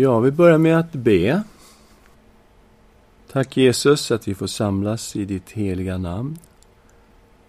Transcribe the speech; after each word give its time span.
Ja, 0.00 0.20
vi 0.20 0.30
börjar 0.30 0.58
med 0.58 0.78
att 0.78 0.92
be. 0.92 1.42
Tack 3.32 3.56
Jesus 3.56 4.10
att 4.10 4.28
vi 4.28 4.34
får 4.34 4.46
samlas 4.46 5.16
i 5.16 5.24
ditt 5.24 5.50
heliga 5.50 5.98
namn. 5.98 6.38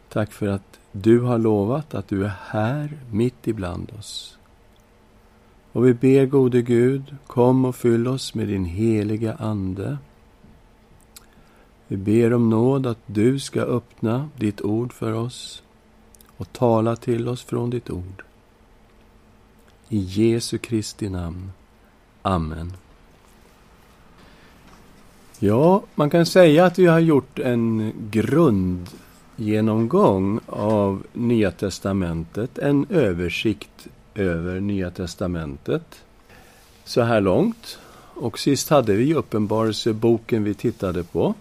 Tack 0.10 0.32
för 0.32 0.48
att 0.48 0.80
du 0.92 1.20
har 1.20 1.38
lovat 1.38 1.94
att 1.94 2.08
du 2.08 2.26
är 2.26 2.34
här 2.42 2.98
mitt 3.12 3.48
ibland 3.48 3.92
oss. 4.00 4.38
Och 5.72 5.88
vi 5.88 5.94
ber 5.94 6.26
gode 6.26 6.62
Gud, 6.62 7.16
kom 7.28 7.66
och 7.66 7.76
fyll 7.76 8.08
oss 8.08 8.34
med 8.34 8.48
din 8.48 8.66
heliga 8.66 9.36
Ande. 9.36 9.98
Vi 11.88 11.98
ber 11.98 12.34
om 12.34 12.50
nåd 12.50 12.86
att 12.86 13.02
du 13.06 13.40
ska 13.40 13.62
öppna 13.62 14.30
ditt 14.38 14.62
ord 14.62 14.94
för 14.94 15.14
oss 15.14 15.64
och 16.38 16.54
tala 16.54 16.96
till 16.96 17.28
oss 17.28 17.44
från 17.44 17.70
ditt 17.70 17.90
ord. 17.90 18.24
I 19.90 19.98
Jesu 20.00 20.58
Kristi 20.58 21.10
namn. 21.10 21.52
Amen. 22.22 22.74
Ja, 25.40 25.84
man 25.96 26.10
kan 26.10 26.26
säga 26.26 26.66
att 26.66 26.80
vi 26.80 26.86
har 26.86 27.00
gjort 27.00 27.40
en 27.40 27.94
grundgenomgång 28.12 30.40
av 30.46 31.04
Nya 31.14 31.52
Testamentet, 31.52 32.58
en 32.58 32.86
översikt 32.90 33.88
över 34.16 34.60
Nya 34.60 34.92
Testamentet 34.92 36.04
så 36.90 37.02
här 37.02 37.22
långt. 37.22 37.80
Och 38.14 38.40
sist 38.40 38.70
hade 38.70 38.96
vi 38.96 39.14
Uppenbarelseboken 39.14 40.44
vi 40.44 40.54
tittade 40.54 41.04
på. 41.04 41.34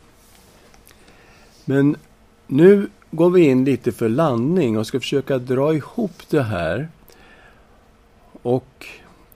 Men 1.65 1.97
nu 2.47 2.89
går 3.11 3.31
vi 3.31 3.41
in 3.41 3.65
lite 3.65 3.93
för 3.93 4.09
landning 4.09 4.79
och 4.79 4.87
ska 4.87 5.01
försöka 5.01 5.39
dra 5.39 5.75
ihop 5.75 6.23
det 6.31 6.43
här. 6.43 6.89
Och 8.43 8.87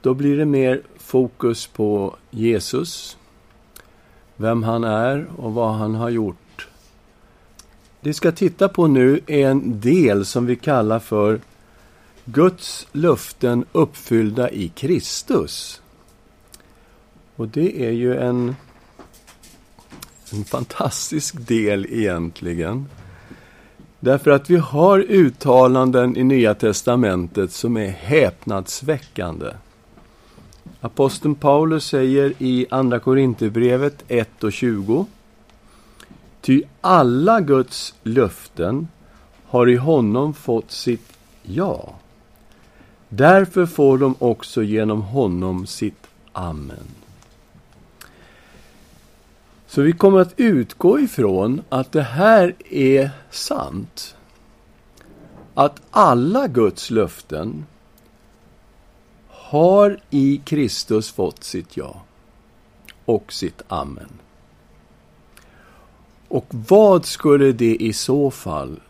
då 0.00 0.14
blir 0.14 0.36
det 0.36 0.44
mer 0.44 0.80
fokus 1.04 1.66
på 1.66 2.16
Jesus, 2.30 3.16
vem 4.36 4.62
han 4.62 4.84
är 4.84 5.26
och 5.36 5.54
vad 5.54 5.74
han 5.74 5.94
har 5.94 6.10
gjort. 6.10 6.68
Det 8.00 8.08
vi 8.08 8.14
ska 8.14 8.32
titta 8.32 8.68
på 8.68 8.86
nu 8.86 9.20
är 9.26 9.48
en 9.48 9.80
del 9.80 10.26
som 10.26 10.46
vi 10.46 10.56
kallar 10.56 10.98
för 10.98 11.40
Guds 12.24 12.86
löften 12.92 13.64
uppfyllda 13.72 14.50
i 14.50 14.68
Kristus. 14.68 15.82
Och 17.36 17.48
det 17.48 17.86
är 17.86 17.90
ju 17.90 18.16
en, 18.16 18.56
en 20.32 20.44
fantastisk 20.44 21.46
del 21.46 21.86
egentligen. 21.90 22.86
Därför 24.00 24.30
att 24.30 24.50
vi 24.50 24.56
har 24.56 24.98
uttalanden 24.98 26.16
i 26.16 26.24
Nya 26.24 26.54
Testamentet 26.54 27.52
som 27.52 27.76
är 27.76 27.88
häpnadsväckande. 27.88 29.50
Aposteln 30.84 31.34
Paulus 31.34 31.86
säger 31.86 32.32
i 32.38 32.66
Andra 32.70 32.98
Korinthierbrevet 32.98 34.04
1 34.08 34.44
och 34.44 34.52
20. 34.52 35.06
Ty 36.40 36.62
alla 36.80 37.40
Guds 37.40 37.94
löften 38.02 38.88
har 39.46 39.68
i 39.68 39.76
honom 39.76 40.34
fått 40.34 40.70
sitt 40.70 41.12
ja. 41.42 41.94
Därför 43.08 43.66
får 43.66 43.98
de 43.98 44.14
också 44.18 44.62
genom 44.62 45.02
honom 45.02 45.66
sitt 45.66 46.06
amen. 46.32 46.88
Så 49.66 49.82
vi 49.82 49.92
kommer 49.92 50.18
att 50.18 50.34
utgå 50.36 51.00
ifrån 51.00 51.62
att 51.68 51.92
det 51.92 52.02
här 52.02 52.54
är 52.70 53.10
sant. 53.30 54.16
Att 55.54 55.82
alla 55.90 56.46
Guds 56.46 56.90
löften 56.90 57.66
har 59.52 59.98
i 60.10 60.40
Kristus 60.44 61.12
fått 61.12 61.44
sitt 61.44 61.76
ja 61.76 62.02
och 63.04 63.32
sitt 63.32 63.62
amen. 63.68 64.08
Och 66.28 66.46
vad 66.50 67.04
skulle 67.04 67.52
det 67.52 67.76
i 67.76 67.92
så 67.92 68.30
fall 68.30 68.80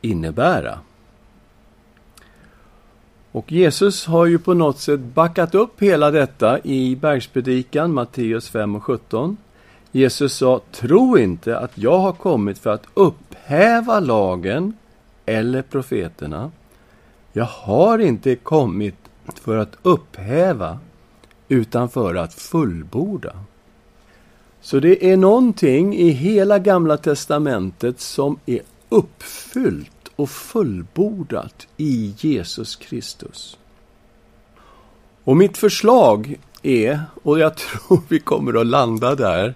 innebära? 0.00 0.78
Och 3.32 3.52
Jesus 3.52 4.06
har 4.06 4.26
ju 4.26 4.38
på 4.38 4.54
något 4.54 4.78
sätt 4.78 5.00
backat 5.00 5.54
upp 5.54 5.82
hela 5.82 6.10
detta 6.10 6.60
i 6.64 6.96
bergspredikan, 6.96 7.94
Matteus 7.94 8.48
5 8.48 8.76
och 8.76 8.84
17. 8.84 9.36
Jesus 9.92 10.36
sa, 10.36 10.60
tro 10.72 11.18
inte 11.18 11.58
att 11.58 11.78
jag 11.78 11.98
har 11.98 12.12
kommit 12.12 12.58
för 12.58 12.70
att 12.70 12.86
upphäva 12.94 14.00
lagen 14.00 14.76
eller 15.26 15.62
profeterna. 15.62 16.50
Jag 17.32 17.44
har 17.44 17.98
inte 17.98 18.36
kommit 18.36 19.05
för 19.34 19.56
att 19.56 19.76
upphäva, 19.82 20.78
utan 21.48 21.88
för 21.88 22.14
att 22.14 22.34
fullborda. 22.34 23.32
Så 24.60 24.80
det 24.80 25.12
är 25.12 25.16
någonting 25.16 25.94
i 25.94 26.10
hela 26.10 26.58
Gamla 26.58 26.96
Testamentet 26.96 28.00
som 28.00 28.38
är 28.46 28.60
uppfyllt 28.88 30.10
och 30.16 30.30
fullbordat 30.30 31.66
i 31.76 32.14
Jesus 32.18 32.76
Kristus. 32.76 33.58
Och 35.24 35.36
mitt 35.36 35.56
förslag 35.56 36.38
är, 36.62 37.00
och 37.22 37.38
jag 37.38 37.56
tror 37.56 38.00
vi 38.08 38.18
kommer 38.18 38.60
att 38.60 38.66
landa 38.66 39.14
där, 39.14 39.54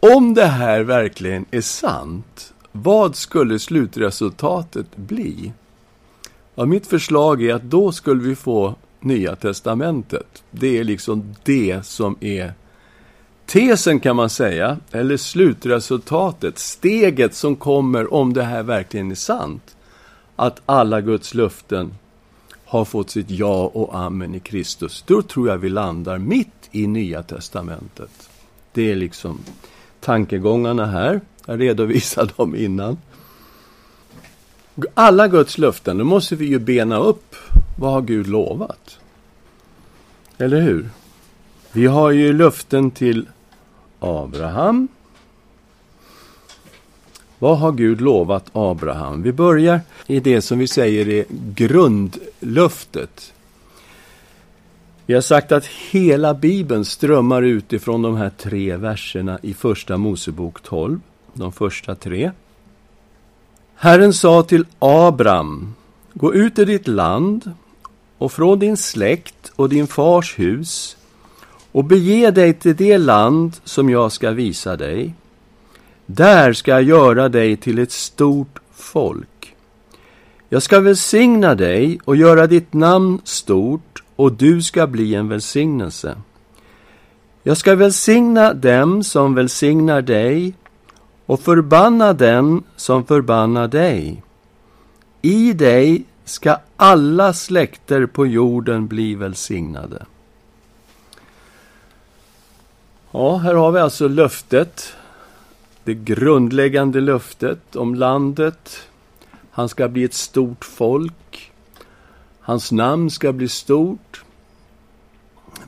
om 0.00 0.34
det 0.34 0.46
här 0.46 0.80
verkligen 0.80 1.44
är 1.50 1.60
sant, 1.60 2.54
vad 2.72 3.16
skulle 3.16 3.58
slutresultatet 3.58 4.96
bli? 4.96 5.52
Ja, 6.54 6.64
mitt 6.64 6.86
förslag 6.86 7.42
är 7.42 7.54
att 7.54 7.62
då 7.62 7.92
skulle 7.92 8.22
vi 8.22 8.36
få 8.36 8.74
Nya 9.00 9.36
Testamentet. 9.36 10.42
Det 10.50 10.78
är 10.78 10.84
liksom 10.84 11.34
det 11.44 11.86
som 11.86 12.16
är 12.20 12.52
tesen 13.46 14.00
kan 14.00 14.16
man 14.16 14.30
säga, 14.30 14.78
eller 14.90 15.16
slutresultatet, 15.16 16.58
steget 16.58 17.34
som 17.34 17.56
kommer 17.56 18.14
om 18.14 18.32
det 18.32 18.42
här 18.42 18.62
verkligen 18.62 19.10
är 19.10 19.14
sant. 19.14 19.76
Att 20.36 20.62
alla 20.66 21.00
Guds 21.00 21.34
löften 21.34 21.94
har 22.64 22.84
fått 22.84 23.10
sitt 23.10 23.30
ja 23.30 23.70
och 23.74 23.98
amen 23.98 24.34
i 24.34 24.40
Kristus. 24.40 25.04
Då 25.06 25.22
tror 25.22 25.48
jag 25.48 25.58
vi 25.58 25.68
landar 25.68 26.18
mitt 26.18 26.68
i 26.72 26.86
Nya 26.86 27.22
Testamentet. 27.22 28.30
Det 28.72 28.90
är 28.90 28.96
liksom 28.96 29.38
tankegångarna 30.00 30.86
här. 30.86 31.20
Jag 31.46 31.60
redovisade 31.60 32.32
dem 32.36 32.56
innan. 32.56 32.98
Alla 34.94 35.28
Guds 35.28 35.58
löften, 35.58 35.98
då 35.98 36.04
måste 36.04 36.36
vi 36.36 36.46
ju 36.46 36.58
bena 36.58 36.98
upp 36.98 37.36
vad 37.78 37.92
har 37.92 38.02
Gud 38.02 38.26
lovat? 38.26 38.98
Eller 40.38 40.60
hur? 40.60 40.88
Vi 41.72 41.86
har 41.86 42.10
ju 42.10 42.32
löften 42.32 42.90
till 42.90 43.28
Abraham. 43.98 44.88
Vad 47.38 47.58
har 47.58 47.72
Gud 47.72 48.00
lovat 48.00 48.50
Abraham? 48.52 49.22
Vi 49.22 49.32
börjar 49.32 49.80
i 50.06 50.20
det 50.20 50.42
som 50.42 50.58
vi 50.58 50.66
säger 50.66 51.08
är 51.08 51.24
grundlöftet. 51.54 53.32
Vi 55.06 55.14
har 55.14 55.20
sagt 55.20 55.52
att 55.52 55.66
hela 55.66 56.34
Bibeln 56.34 56.84
strömmar 56.84 57.42
ut 57.42 57.72
ifrån 57.72 58.02
de 58.02 58.16
här 58.16 58.30
tre 58.30 58.76
verserna 58.76 59.38
i 59.42 59.54
Första 59.54 59.96
Mosebok 59.96 60.62
12, 60.62 61.00
de 61.32 61.52
första 61.52 61.94
tre. 61.94 62.32
Herren 63.84 64.12
sa 64.12 64.42
till 64.42 64.66
Abraham, 64.78 65.74
gå 66.14 66.34
ut 66.34 66.58
i 66.58 66.64
ditt 66.64 66.88
land 66.88 67.52
och 68.18 68.32
från 68.32 68.58
din 68.58 68.76
släkt 68.76 69.52
och 69.56 69.68
din 69.68 69.86
fars 69.86 70.38
hus 70.38 70.96
och 71.72 71.84
bege 71.84 72.30
dig 72.30 72.54
till 72.54 72.76
det 72.76 72.98
land 72.98 73.56
som 73.64 73.90
jag 73.90 74.12
ska 74.12 74.30
visa 74.30 74.76
dig. 74.76 75.14
Där 76.06 76.52
ska 76.52 76.70
jag 76.70 76.82
göra 76.82 77.28
dig 77.28 77.56
till 77.56 77.78
ett 77.78 77.92
stort 77.92 78.58
folk. 78.74 79.54
Jag 80.48 80.62
ska 80.62 80.80
välsigna 80.80 81.54
dig 81.54 81.98
och 82.04 82.16
göra 82.16 82.46
ditt 82.46 82.72
namn 82.72 83.20
stort 83.24 84.02
och 84.16 84.32
du 84.32 84.62
ska 84.62 84.86
bli 84.86 85.14
en 85.14 85.28
välsignelse. 85.28 86.16
Jag 87.42 87.56
ska 87.56 87.74
välsigna 87.74 88.54
dem 88.54 89.04
som 89.04 89.34
välsignar 89.34 90.02
dig 90.02 90.54
och 91.26 91.40
förbanna 91.40 92.12
den 92.12 92.62
som 92.76 93.04
förbannar 93.04 93.68
dig. 93.68 94.22
I 95.22 95.52
dig 95.52 96.04
ska 96.24 96.56
alla 96.76 97.32
släkter 97.32 98.06
på 98.06 98.26
jorden 98.26 98.86
bli 98.86 99.14
välsignade. 99.14 100.06
Ja, 103.10 103.36
här 103.36 103.54
har 103.54 103.72
vi 103.72 103.80
alltså 103.80 104.08
löftet. 104.08 104.92
Det 105.84 105.94
grundläggande 105.94 107.00
löftet 107.00 107.76
om 107.76 107.94
landet. 107.94 108.88
Han 109.50 109.68
ska 109.68 109.88
bli 109.88 110.04
ett 110.04 110.14
stort 110.14 110.64
folk. 110.64 111.52
Hans 112.40 112.72
namn 112.72 113.10
ska 113.10 113.32
bli 113.32 113.48
stort. 113.48 114.24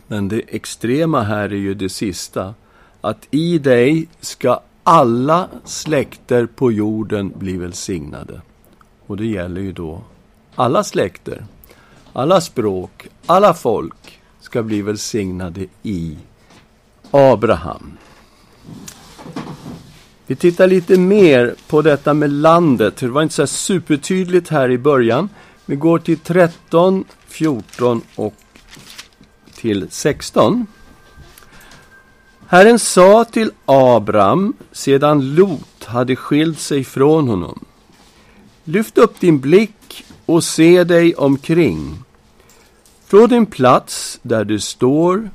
Men 0.06 0.28
det 0.28 0.42
extrema 0.48 1.22
här 1.22 1.44
är 1.44 1.56
ju 1.56 1.74
det 1.74 1.88
sista. 1.88 2.54
Att 3.00 3.26
i 3.30 3.58
dig 3.58 4.08
ska 4.20 4.60
alla 4.88 5.48
släkter 5.64 6.46
på 6.46 6.72
jorden 6.72 7.32
bli 7.36 7.56
välsignade. 7.56 8.40
Och 9.06 9.16
det 9.16 9.26
gäller 9.26 9.60
ju 9.60 9.72
då 9.72 10.02
alla 10.54 10.84
släkter, 10.84 11.46
alla 12.12 12.40
språk, 12.40 13.08
alla 13.26 13.54
folk 13.54 14.20
ska 14.40 14.62
bli 14.62 14.82
välsignade 14.82 15.66
i 15.82 16.16
Abraham. 17.10 17.98
Vi 20.26 20.36
tittar 20.36 20.66
lite 20.66 20.98
mer 20.98 21.54
på 21.68 21.82
detta 21.82 22.14
med 22.14 22.30
landet. 22.30 22.96
Det 22.96 23.08
var 23.08 23.22
inte 23.22 23.34
så 23.34 23.46
supertydligt 23.46 24.48
här 24.48 24.70
i 24.70 24.78
början. 24.78 25.28
Vi 25.64 25.76
går 25.76 25.98
till 25.98 26.18
13, 26.18 27.04
14 27.26 28.02
och 28.14 28.34
till 29.54 29.86
16. 29.90 30.66
Herren 32.48 32.78
sa 32.78 33.24
till 33.24 33.50
Abram 33.64 34.54
sedan 34.72 35.34
Lot 35.34 35.84
hade 35.84 36.16
skilt 36.16 36.60
sig 36.60 36.84
från 36.84 37.28
honom. 37.28 37.64
Lyft 38.64 38.98
upp 38.98 39.20
din 39.20 39.40
blick 39.40 40.04
och 40.26 40.44
se 40.44 40.84
dig 40.84 41.14
omkring. 41.14 41.98
Från 43.06 43.28
din 43.28 43.46
plats 43.46 44.18
där 44.22 44.44
du 44.44 44.60
står 44.60 45.30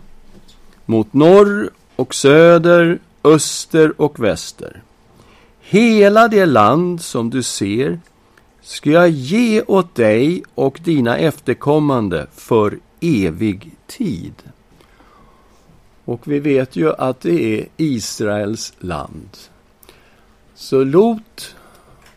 mot 0.86 1.14
norr 1.14 1.70
och 1.96 2.16
söder, 2.16 3.00
öster 3.24 4.02
och 4.02 4.24
väster. 4.24 4.84
Hela 5.62 6.28
det 6.28 6.46
land 6.46 7.02
som 7.02 7.30
du 7.30 7.44
ser 7.44 8.00
ska 8.62 8.90
jag 8.90 9.10
ge 9.10 9.62
åt 9.62 9.96
dig 9.96 10.44
och 10.56 10.80
dina 10.84 11.18
efterkommande 11.18 12.28
för 12.36 12.80
evig 13.02 13.72
tid. 13.88 14.34
Och 16.12 16.28
vi 16.28 16.40
vet 16.40 16.76
ju 16.76 16.94
att 16.94 17.22
det 17.22 17.60
är 17.60 17.68
Israels 17.78 18.74
land. 18.80 19.38
Så 20.56 20.84
Lot 20.84 21.56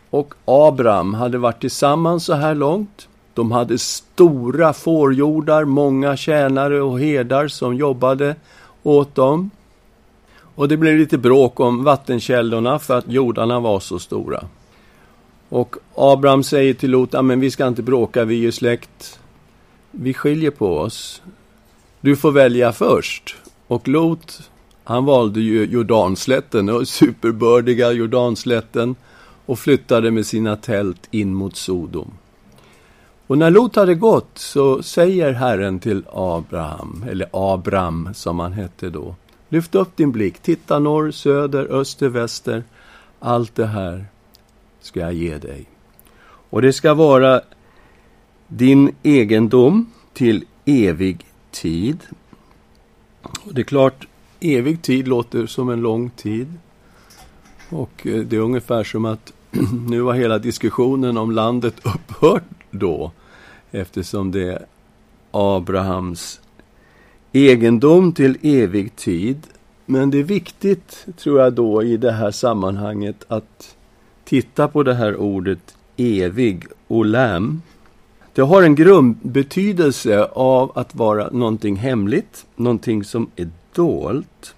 och 0.09 0.33
Abraham 0.45 1.13
hade 1.13 1.37
varit 1.37 1.61
tillsammans 1.61 2.25
så 2.25 2.33
här 2.33 2.55
långt. 2.55 3.07
De 3.33 3.51
hade 3.51 3.77
stora 3.77 4.73
fårjordar, 4.73 5.65
många 5.65 6.17
tjänare 6.17 6.81
och 6.81 6.99
herdar 6.99 7.47
som 7.47 7.75
jobbade 7.75 8.35
åt 8.83 9.15
dem. 9.15 9.49
Och 10.55 10.67
det 10.67 10.77
blev 10.77 10.97
lite 10.97 11.17
bråk 11.17 11.59
om 11.59 11.83
vattenkällorna 11.83 12.79
för 12.79 12.97
att 12.97 13.11
jordarna 13.11 13.59
var 13.59 13.79
så 13.79 13.99
stora. 13.99 14.43
Och 15.49 15.75
Abraham 15.95 16.43
säger 16.43 16.73
till 16.73 16.91
Lot, 16.91 17.25
men 17.25 17.39
vi 17.39 17.51
ska 17.51 17.67
inte 17.67 17.83
bråka, 17.83 18.25
vi 18.25 18.35
är 18.35 18.39
ju 18.39 18.51
släkt. 18.51 19.19
Vi 19.91 20.13
skiljer 20.13 20.51
på 20.51 20.77
oss. 20.77 21.21
Du 22.01 22.15
får 22.15 22.31
välja 22.31 22.73
först. 22.73 23.35
Och 23.67 23.87
Lot, 23.87 24.49
han 24.83 25.05
valde 25.05 25.41
ju 25.41 25.65
Jordanslätten, 25.65 26.65
den 26.65 26.85
superbördiga 26.85 27.91
Jordanslätten 27.91 28.95
och 29.45 29.59
flyttade 29.59 30.11
med 30.11 30.25
sina 30.25 30.55
tält 30.55 31.07
in 31.11 31.33
mot 31.33 31.55
Sodom. 31.55 32.11
Och 33.27 33.37
när 33.37 33.51
Lot 33.51 33.75
hade 33.75 33.95
gått 33.95 34.31
så 34.33 34.83
säger 34.83 35.33
Herren 35.33 35.79
till 35.79 36.03
Abraham, 36.13 37.05
eller 37.09 37.29
Abram 37.33 38.09
som 38.13 38.39
han 38.39 38.53
hette 38.53 38.89
då. 38.89 39.15
Lyft 39.49 39.75
upp 39.75 39.97
din 39.97 40.11
blick, 40.11 40.39
titta 40.39 40.79
norr, 40.79 41.11
söder, 41.11 41.65
öster, 41.65 42.09
väster. 42.09 42.63
Allt 43.19 43.55
det 43.55 43.65
här 43.65 44.05
ska 44.81 44.99
jag 44.99 45.13
ge 45.13 45.37
dig. 45.37 45.65
Och 46.49 46.61
det 46.61 46.73
ska 46.73 46.93
vara 46.93 47.41
din 48.47 48.95
egendom 49.03 49.91
till 50.13 50.45
evig 50.65 51.25
tid. 51.51 51.97
Och 53.45 53.53
det 53.53 53.61
är 53.61 53.65
klart, 53.65 54.07
evig 54.39 54.81
tid 54.81 55.07
låter 55.07 55.45
som 55.45 55.69
en 55.69 55.81
lång 55.81 56.09
tid. 56.09 56.53
Och 57.69 58.07
eh, 58.07 58.21
det 58.21 58.35
är 58.35 58.39
ungefär 58.39 58.83
som 58.83 59.05
att 59.05 59.33
nu 59.87 60.01
har 60.01 60.13
hela 60.13 60.39
diskussionen 60.39 61.17
om 61.17 61.31
landet 61.31 61.75
upphört 61.83 62.43
då. 62.71 63.11
Eftersom 63.71 64.31
det 64.31 64.43
är 64.43 64.65
Abrahams 65.31 66.41
egendom 67.31 68.13
till 68.13 68.37
evig 68.41 68.95
tid. 68.95 69.47
Men 69.85 70.09
det 70.09 70.19
är 70.19 70.23
viktigt, 70.23 71.05
tror 71.17 71.39
jag 71.39 71.53
då, 71.53 71.83
i 71.83 71.97
det 71.97 72.11
här 72.11 72.31
sammanhanget 72.31 73.25
att 73.27 73.75
titta 74.23 74.67
på 74.67 74.83
det 74.83 74.93
här 74.93 75.15
ordet 75.15 75.75
evig, 75.97 76.65
olam. 76.87 77.61
Det 78.35 78.41
har 78.41 78.63
en 78.63 78.75
grundbetydelse 78.75 80.23
av 80.33 80.71
att 80.75 80.95
vara 80.95 81.29
någonting 81.29 81.75
hemligt, 81.75 82.45
någonting 82.55 83.03
som 83.03 83.31
är 83.35 83.49
dolt. 83.75 84.55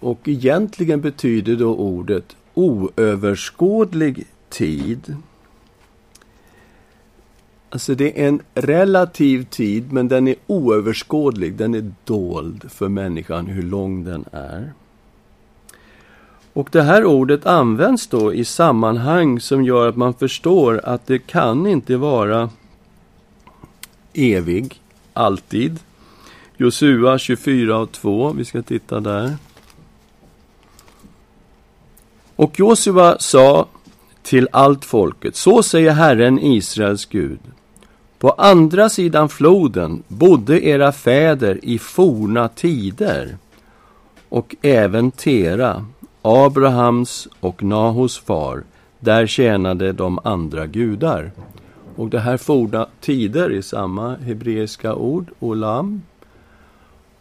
Och 0.00 0.28
egentligen 0.28 1.00
betyder 1.00 1.56
då 1.56 1.74
ordet 1.74 2.36
oöverskådlig 2.54 4.26
tid. 4.48 5.16
Alltså 7.70 7.94
det 7.94 8.22
är 8.22 8.28
en 8.28 8.40
relativ 8.54 9.44
tid, 9.44 9.92
men 9.92 10.08
den 10.08 10.28
är 10.28 10.36
oöverskådlig. 10.46 11.54
Den 11.54 11.74
är 11.74 11.92
dold 12.04 12.70
för 12.70 12.88
människan, 12.88 13.46
hur 13.46 13.62
lång 13.62 14.04
den 14.04 14.24
är. 14.32 14.72
Och 16.52 16.68
det 16.72 16.82
här 16.82 17.04
ordet 17.04 17.46
används 17.46 18.06
då 18.06 18.34
i 18.34 18.44
sammanhang 18.44 19.40
som 19.40 19.64
gör 19.64 19.88
att 19.88 19.96
man 19.96 20.14
förstår 20.14 20.80
att 20.84 21.06
det 21.06 21.18
kan 21.18 21.66
inte 21.66 21.96
vara 21.96 22.50
evig, 24.14 24.80
alltid. 25.12 25.78
Josua 26.56 27.18
24 27.18 27.78
och 27.78 27.92
2, 27.92 28.32
vi 28.32 28.44
ska 28.44 28.62
titta 28.62 29.00
där. 29.00 29.36
Och 32.36 32.58
Josua 32.58 33.16
sa 33.18 33.68
till 34.22 34.48
allt 34.52 34.84
folket, 34.84 35.36
så 35.36 35.62
säger 35.62 35.92
Herren 35.92 36.38
Israels 36.38 37.06
Gud. 37.06 37.38
På 38.18 38.30
andra 38.30 38.88
sidan 38.88 39.28
floden 39.28 40.02
bodde 40.08 40.66
era 40.66 40.92
fäder 40.92 41.60
i 41.62 41.78
forna 41.78 42.48
tider 42.48 43.36
och 44.28 44.56
även 44.62 45.10
Tera, 45.10 45.86
Abrahams 46.22 47.28
och 47.40 47.62
Nahos 47.62 48.18
far, 48.18 48.62
där 49.00 49.26
tjänade 49.26 49.92
de 49.92 50.18
andra 50.24 50.66
gudar. 50.66 51.30
Och 51.96 52.10
det 52.10 52.20
här 52.20 52.36
forna 52.36 52.88
tider 53.00 53.50
är 53.50 53.62
samma 53.62 54.16
hebreiska 54.16 54.94
ord, 54.94 55.30
olam. 55.40 56.02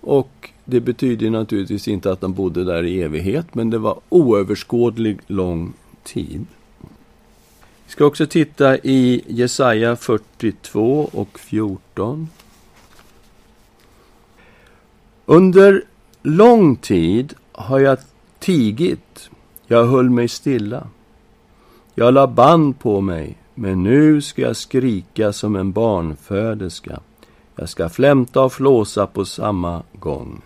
Och 0.01 0.49
det 0.65 0.79
betyder 0.79 1.29
naturligtvis 1.29 1.87
inte 1.87 2.11
att 2.11 2.21
de 2.21 2.33
bodde 2.33 2.63
där 2.63 2.83
i 2.83 3.01
evighet, 3.01 3.55
men 3.55 3.69
det 3.69 3.77
var 3.77 3.99
oöverskådlig 4.09 5.19
lång 5.27 5.73
tid. 6.03 6.45
Vi 7.85 7.91
ska 7.91 8.05
också 8.05 8.25
titta 8.25 8.77
i 8.77 9.23
Jesaja 9.27 9.95
42 9.95 11.09
och 11.13 11.39
14. 11.39 12.29
Under 15.25 15.83
lång 16.21 16.75
tid 16.75 17.33
har 17.51 17.79
jag 17.79 17.97
tigit, 18.39 19.29
jag 19.67 19.85
höll 19.85 20.09
mig 20.09 20.27
stilla. 20.27 20.87
Jag 21.95 22.13
la 22.13 22.27
band 22.27 22.79
på 22.79 23.01
mig, 23.01 23.37
men 23.55 23.83
nu 23.83 24.21
ska 24.21 24.41
jag 24.41 24.55
skrika 24.55 25.33
som 25.33 25.55
en 25.55 25.71
barnföderska. 25.71 26.99
Jag 27.55 27.69
ska 27.69 27.89
flämta 27.89 28.41
och 28.41 28.53
flåsa 28.53 29.07
på 29.07 29.25
samma 29.25 29.83
gång. 29.93 30.41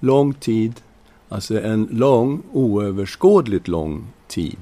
Lång 0.00 0.34
tid, 0.34 0.80
alltså 1.28 1.60
en 1.60 1.88
lång, 1.90 2.42
oöverskådligt 2.52 3.68
lång 3.68 4.06
tid. 4.26 4.58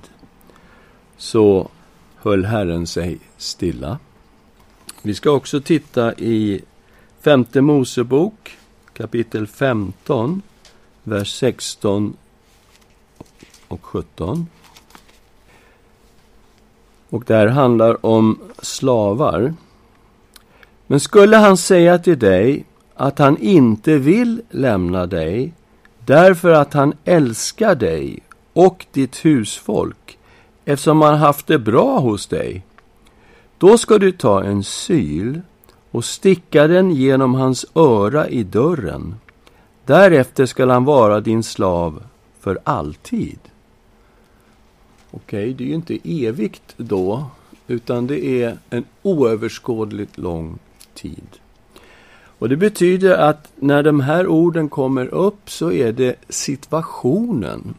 Så 1.16 1.68
höll 2.16 2.44
Herren 2.44 2.86
sig 2.86 3.18
stilla. 3.36 3.98
Vi 5.02 5.14
ska 5.14 5.30
också 5.30 5.60
titta 5.60 6.14
i 6.14 6.60
femte 7.20 7.60
Mosebok 7.60 8.58
kapitel 8.92 9.46
15, 9.46 10.42
vers 11.02 11.38
16 11.38 12.16
och 13.68 13.84
17. 13.84 14.46
Och 17.14 17.24
det 17.26 17.34
här 17.34 17.46
handlar 17.46 18.06
om 18.06 18.38
slavar. 18.62 19.54
Men 20.86 21.00
skulle 21.00 21.36
han 21.36 21.56
säga 21.56 21.98
till 21.98 22.18
dig 22.18 22.64
att 22.94 23.18
han 23.18 23.38
inte 23.38 23.98
vill 23.98 24.42
lämna 24.50 25.06
dig 25.06 25.52
därför 26.06 26.52
att 26.52 26.74
han 26.74 26.94
älskar 27.04 27.74
dig 27.74 28.18
och 28.52 28.86
ditt 28.92 29.24
husfolk 29.24 30.18
eftersom 30.64 31.02
han 31.02 31.18
haft 31.18 31.46
det 31.46 31.58
bra 31.58 31.98
hos 31.98 32.26
dig. 32.26 32.64
Då 33.58 33.78
ska 33.78 33.98
du 33.98 34.12
ta 34.12 34.44
en 34.44 34.64
syl 34.64 35.40
och 35.90 36.04
sticka 36.04 36.66
den 36.66 36.90
genom 36.90 37.34
hans 37.34 37.66
öra 37.74 38.28
i 38.28 38.42
dörren. 38.42 39.14
Därefter 39.86 40.46
skall 40.46 40.70
han 40.70 40.84
vara 40.84 41.20
din 41.20 41.42
slav 41.42 42.02
för 42.40 42.58
alltid. 42.64 43.38
Okej, 45.16 45.44
okay, 45.44 45.52
det 45.52 45.64
är 45.64 45.68
ju 45.68 45.74
inte 45.74 45.98
evigt 46.04 46.74
då, 46.76 47.26
utan 47.66 48.06
det 48.06 48.26
är 48.42 48.58
en 48.70 48.84
oöverskådligt 49.02 50.18
lång 50.18 50.58
tid. 50.94 51.26
Och 52.38 52.48
det 52.48 52.56
betyder 52.56 53.18
att 53.18 53.52
när 53.56 53.82
de 53.82 54.00
här 54.00 54.26
orden 54.26 54.68
kommer 54.68 55.06
upp 55.06 55.50
så 55.50 55.72
är 55.72 55.92
det 55.92 56.14
situationen 56.28 57.74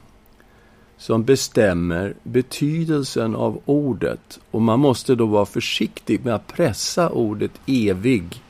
som 0.97 1.23
bestämmer 1.23 2.13
betydelsen 2.23 3.35
av 3.35 3.61
ordet. 3.65 4.39
Och 4.51 4.61
man 4.61 4.79
måste 4.79 5.15
då 5.15 5.25
vara 5.25 5.45
försiktig 5.45 6.25
med 6.25 6.35
att 6.35 6.47
pressa 6.47 7.09
ordet 7.09 7.51
evig 7.67 8.41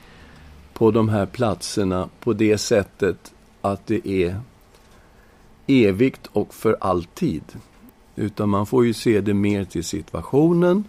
på 0.73 0.91
de 0.91 1.09
här 1.09 1.25
platserna 1.25 2.09
på 2.19 2.33
det 2.33 2.57
sättet 2.57 3.33
att 3.61 3.87
det 3.87 4.07
är 4.07 4.39
evigt 5.67 6.27
och 6.31 6.53
för 6.53 6.77
alltid. 6.81 7.43
Utan 8.15 8.49
man 8.49 8.65
får 8.65 8.85
ju 8.85 8.93
se 8.93 9.21
det 9.21 9.33
mer 9.33 9.65
till 9.65 9.83
situationen 9.83 10.83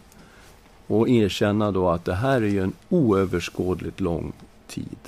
och 0.87 1.09
erkänna 1.09 1.73
då 1.73 1.91
att 1.91 2.05
det 2.05 2.15
här 2.15 2.43
är 2.43 2.47
ju 2.47 2.63
en 2.63 2.73
oöverskådligt 2.89 4.01
lång 4.01 4.33
tid. 4.69 4.99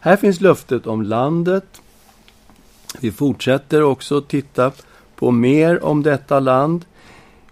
Här 0.00 0.16
finns 0.16 0.40
löftet 0.40 0.86
om 0.86 1.02
landet. 1.02 1.82
Vi 3.00 3.12
fortsätter 3.12 3.82
också 3.82 4.20
titta 4.20 4.72
på 5.16 5.30
mer 5.30 5.84
om 5.84 6.02
detta 6.02 6.40
land 6.40 6.84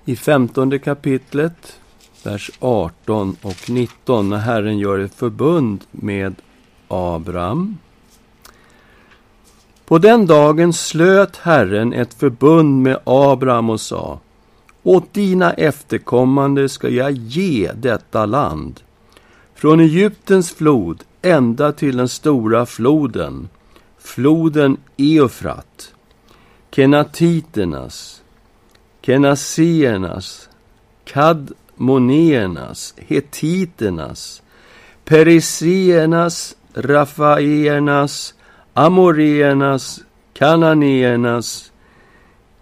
i 0.04 0.16
femtonde 0.16 0.78
kapitlet, 0.78 1.80
vers 2.24 2.50
18 2.58 3.36
och 3.42 3.70
19, 3.70 4.28
när 4.28 4.36
Herren 4.36 4.78
gör 4.78 4.98
ett 4.98 5.14
förbund 5.14 5.84
med 5.90 6.34
Abraham. 6.88 7.78
På 9.90 9.98
den 9.98 10.26
dagen 10.26 10.72
slöt 10.72 11.36
Herren 11.36 11.92
ett 11.92 12.14
förbund 12.14 12.82
med 12.82 12.98
Abraham 13.04 13.70
och 13.70 13.80
sa 13.80 14.20
Åt 14.82 15.14
dina 15.14 15.52
efterkommande 15.52 16.68
ska 16.68 16.88
jag 16.88 17.12
ge 17.12 17.70
detta 17.74 18.26
land, 18.26 18.80
från 19.54 19.80
Egyptens 19.80 20.52
flod 20.52 21.04
ända 21.22 21.72
till 21.72 21.96
den 21.96 22.08
stora 22.08 22.66
floden, 22.66 23.48
floden 23.98 24.76
Eufrat, 24.96 25.94
kenatiternas, 26.70 28.22
kenasiernas, 29.02 30.48
kadmoneernas, 31.04 32.94
hetiternas, 32.96 34.42
perisiernas, 35.04 36.56
rafaiernas, 36.74 38.34
amoreernas, 38.74 40.00
kananéernas, 40.32 41.72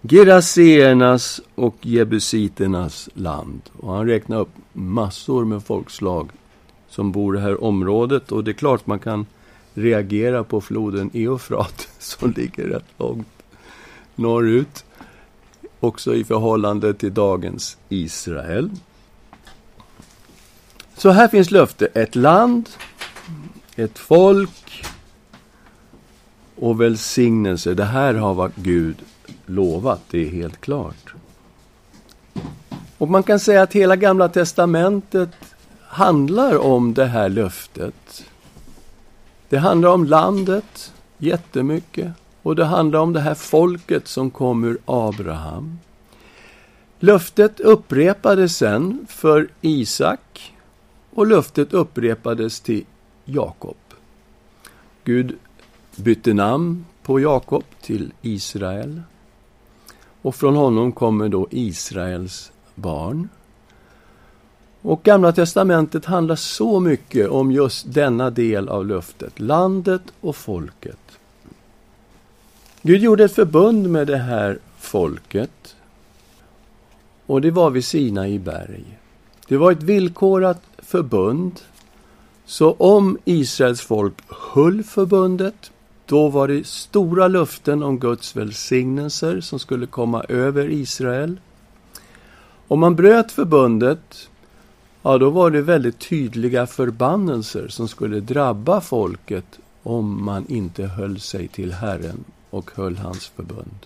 geraseernas 0.01 1.41
och 1.55 1.75
jebusiternas 1.81 3.09
land. 3.13 3.61
Och 3.77 3.93
han 3.93 4.07
räknar 4.07 4.39
upp 4.39 4.51
massor 4.73 5.45
med 5.45 5.63
folkslag 5.63 6.29
som 6.89 7.11
bor 7.11 7.35
i 7.35 7.39
det 7.39 7.43
här 7.43 7.63
området. 7.63 8.31
Och 8.31 8.43
det 8.43 8.51
är 8.51 8.53
klart 8.53 8.87
man 8.87 8.99
kan 8.99 9.25
reagera 9.73 10.43
på 10.43 10.61
floden 10.61 11.09
Eufrat 11.13 11.87
som 11.99 12.33
ligger 12.37 12.63
rätt 12.63 12.85
långt 12.97 13.27
norrut. 14.15 14.85
Också 15.79 16.15
i 16.15 16.23
förhållande 16.23 16.93
till 16.93 17.13
dagens 17.13 17.77
Israel. 17.89 18.69
Så 20.97 21.09
här 21.09 21.27
finns 21.27 21.51
löfte. 21.51 21.85
Ett 21.85 22.15
land, 22.15 22.69
ett 23.75 23.99
folk 23.99 24.83
och 26.59 26.81
välsignelse. 26.81 27.73
Det 27.73 27.85
här 27.85 28.13
har 28.13 28.33
vad 28.33 28.51
Gud 28.55 28.95
lovat, 29.45 30.01
det 30.09 30.25
är 30.27 30.29
helt 30.29 30.61
klart. 30.61 31.13
Och 32.97 33.09
man 33.09 33.23
kan 33.23 33.39
säga 33.39 33.61
att 33.61 33.73
hela 33.73 33.95
Gamla 33.95 34.29
Testamentet 34.29 35.29
handlar 35.81 36.57
om 36.57 36.93
det 36.93 37.05
här 37.05 37.29
löftet. 37.29 38.25
Det 39.49 39.57
handlar 39.57 39.89
om 39.89 40.05
landet 40.05 40.93
jättemycket 41.17 42.11
och 42.41 42.55
det 42.55 42.65
handlar 42.65 42.99
om 42.99 43.13
det 43.13 43.19
här 43.19 43.35
folket 43.35 44.07
som 44.07 44.31
kom 44.31 44.63
ur 44.63 44.77
Abraham. 44.85 45.79
Löftet 46.99 47.59
upprepades 47.59 48.57
sen 48.57 49.05
för 49.09 49.47
Isak 49.61 50.53
och 51.13 51.27
löftet 51.27 51.73
upprepades 51.73 52.59
till 52.59 52.85
Jakob. 53.25 53.77
Gud 55.03 55.37
bytte 55.99 56.33
namn 56.33 56.85
på 57.03 57.19
Jakob 57.19 57.63
till 57.81 58.13
Israel. 58.21 59.01
Och 60.21 60.35
från 60.35 60.55
honom 60.55 60.91
kommer 60.91 61.29
då 61.29 61.47
Israels 61.51 62.51
barn. 62.75 63.29
Och 64.81 65.03
Gamla 65.03 65.31
testamentet 65.31 66.05
handlar 66.05 66.35
så 66.35 66.79
mycket 66.79 67.29
om 67.29 67.51
just 67.51 67.93
denna 67.93 68.29
del 68.29 68.69
av 68.69 68.85
löftet, 68.85 69.39
landet 69.39 70.01
och 70.21 70.35
folket. 70.35 70.99
Gud 72.81 73.01
gjorde 73.01 73.23
ett 73.23 73.35
förbund 73.35 73.89
med 73.89 74.07
det 74.07 74.17
här 74.17 74.59
folket 74.77 75.75
och 77.29 77.41
det 77.41 77.51
var 77.51 77.69
vid 77.69 77.85
Sinai 77.85 78.39
berg. 78.39 78.97
Det 79.47 79.57
var 79.57 79.71
ett 79.71 79.83
villkorat 79.83 80.63
förbund. 80.77 81.59
Så 82.45 82.71
om 82.71 83.17
Israels 83.25 83.81
folk 83.81 84.13
höll 84.27 84.83
förbundet, 84.83 85.71
då 86.09 86.29
var 86.29 86.47
det 86.47 86.67
stora 86.67 87.27
löften 87.27 87.83
om 87.83 87.99
Guds 87.99 88.35
välsignelser 88.35 89.41
som 89.41 89.59
skulle 89.59 89.85
komma 89.85 90.23
över 90.29 90.69
Israel. 90.69 91.39
Om 92.67 92.79
man 92.79 92.95
bröt 92.95 93.31
förbundet, 93.31 94.29
ja, 95.01 95.17
då 95.17 95.29
var 95.29 95.51
det 95.51 95.61
väldigt 95.61 95.99
tydliga 95.99 96.67
förbannelser 96.67 97.67
som 97.67 97.87
skulle 97.87 98.19
drabba 98.19 98.81
folket 98.81 99.59
om 99.83 100.25
man 100.25 100.45
inte 100.47 100.83
höll 100.83 101.19
sig 101.19 101.47
till 101.47 101.73
Herren 101.73 102.23
och 102.49 102.71
höll 102.75 102.97
hans 102.97 103.27
förbund. 103.27 103.85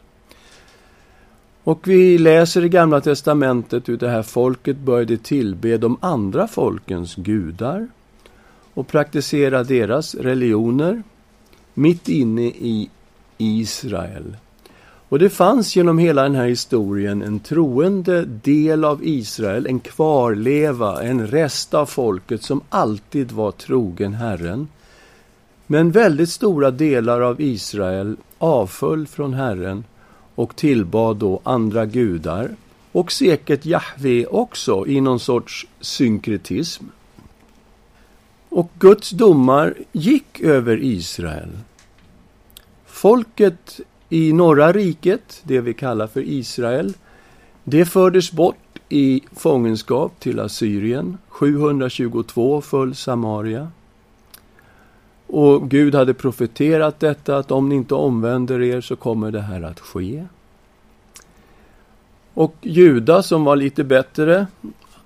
Och 1.63 1.88
vi 1.88 2.18
läser 2.18 2.65
i 2.65 2.70
Gamla 2.70 3.01
testamentet 3.01 3.89
hur 3.89 3.98
det 3.98 4.10
här 4.10 4.24
folket 4.24 4.77
började 4.77 5.18
tillbe 5.18 5.77
de 5.77 5.98
andra 6.01 6.48
folkens 6.48 7.15
gudar 7.15 7.88
och 8.74 8.88
praktisera 8.88 9.63
deras 9.63 10.15
religioner 10.15 11.03
mitt 11.74 12.10
inne 12.10 12.46
i 12.46 12.89
Israel. 13.38 14.38
Och 15.10 15.20
det 15.20 15.30
fanns 15.30 15.75
genom 15.75 15.98
hela 15.98 16.24
den 16.24 16.36
här 16.36 16.48
historien 16.48 17.22
en 17.22 17.39
troende 17.39 18.25
del 18.25 18.86
av 18.86 19.00
Israel, 19.03 19.68
en 19.68 19.80
kvarleva, 19.80 21.03
en 21.03 21.27
rest 21.27 21.74
av 21.74 21.86
folket 21.86 22.44
som 22.44 22.62
alltid 22.70 23.32
var 23.32 23.51
trogen 23.51 24.13
Herren. 24.13 24.68
Men 25.68 25.92
väldigt 25.92 26.30
stora 26.30 26.72
delar 26.72 27.22
av 27.22 27.42
Israel 27.42 28.15
avföll 28.38 29.08
från 29.08 29.34
Herren 29.34 29.84
och 30.36 30.56
tillbad 30.56 31.18
då 31.18 31.39
andra 31.44 31.86
gudar 31.86 32.50
och 32.92 33.12
säkert 33.12 33.65
Jahve 33.65 34.25
också 34.25 34.88
i 34.88 35.01
någon 35.01 35.20
sorts 35.20 35.68
synkretism. 35.80 36.84
Och 38.55 38.72
Guds 38.79 39.10
domar 39.10 39.74
gick 39.91 40.41
över 40.41 40.83
Israel. 40.83 41.50
Folket 42.86 43.79
i 44.10 44.33
norra 44.33 44.72
riket, 44.72 45.41
det 45.43 45.62
vi 45.62 45.74
kallar 45.74 46.07
för 46.07 46.22
Israel, 46.22 46.93
det 47.63 47.86
fördes 47.86 48.31
bort 48.31 48.79
i 48.89 49.22
fångenskap 49.36 50.19
till 50.19 50.39
Assyrien. 50.39 51.17
722 51.27 52.62
föll 52.62 52.95
Samaria. 52.95 53.72
Och 55.27 55.69
Gud 55.69 55.95
hade 55.95 56.13
profeterat 56.13 57.00
detta, 57.00 57.38
att 57.38 57.51
om 57.51 57.69
ni 57.69 57.75
inte 57.75 57.95
omvänder 57.95 58.62
er 58.62 58.81
så 58.81 58.95
kommer 58.95 59.31
det 59.31 59.41
här 59.41 59.62
att 59.62 59.79
ske. 59.79 60.25
Och 62.33 62.55
Juda 62.62 63.24
som 63.24 63.43
var 63.43 63.55
lite 63.55 63.83
bättre 63.83 64.48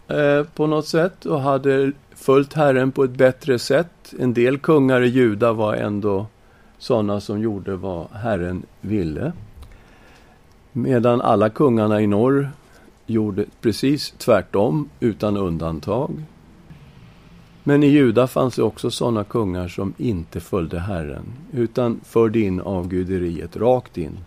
eh, 0.07 0.43
på 0.43 0.67
något 0.67 0.87
sätt 0.87 1.25
och 1.25 1.41
hade 1.41 1.91
följt 2.17 2.53
Herren 2.53 2.91
på 2.91 3.03
ett 3.03 3.17
bättre 3.17 3.59
sätt. 3.59 4.13
En 4.19 4.33
del 4.33 4.57
kungar 4.57 5.01
i 5.01 5.07
Juda 5.07 5.53
var 5.53 5.73
ändå 5.73 6.27
sådana 6.77 7.21
som 7.21 7.41
gjorde 7.41 7.75
vad 7.75 8.07
Herren 8.11 8.63
ville. 8.81 9.31
Medan 10.71 11.21
alla 11.21 11.49
kungarna 11.49 12.01
i 12.01 12.07
norr 12.07 12.49
gjorde 13.05 13.45
precis 13.61 14.13
tvärtom, 14.17 14.89
utan 14.99 15.37
undantag. 15.37 16.23
Men 17.63 17.83
i 17.83 17.87
Juda 17.87 18.27
fanns 18.27 18.55
det 18.55 18.63
också 18.63 18.91
sådana 18.91 19.23
kungar 19.23 19.67
som 19.67 19.93
inte 19.97 20.39
följde 20.39 20.79
Herren, 20.79 21.25
utan 21.51 21.99
förde 22.03 22.39
in 22.39 22.61
avguderiet 22.61 23.57
rakt 23.57 23.97
in. 23.97 24.17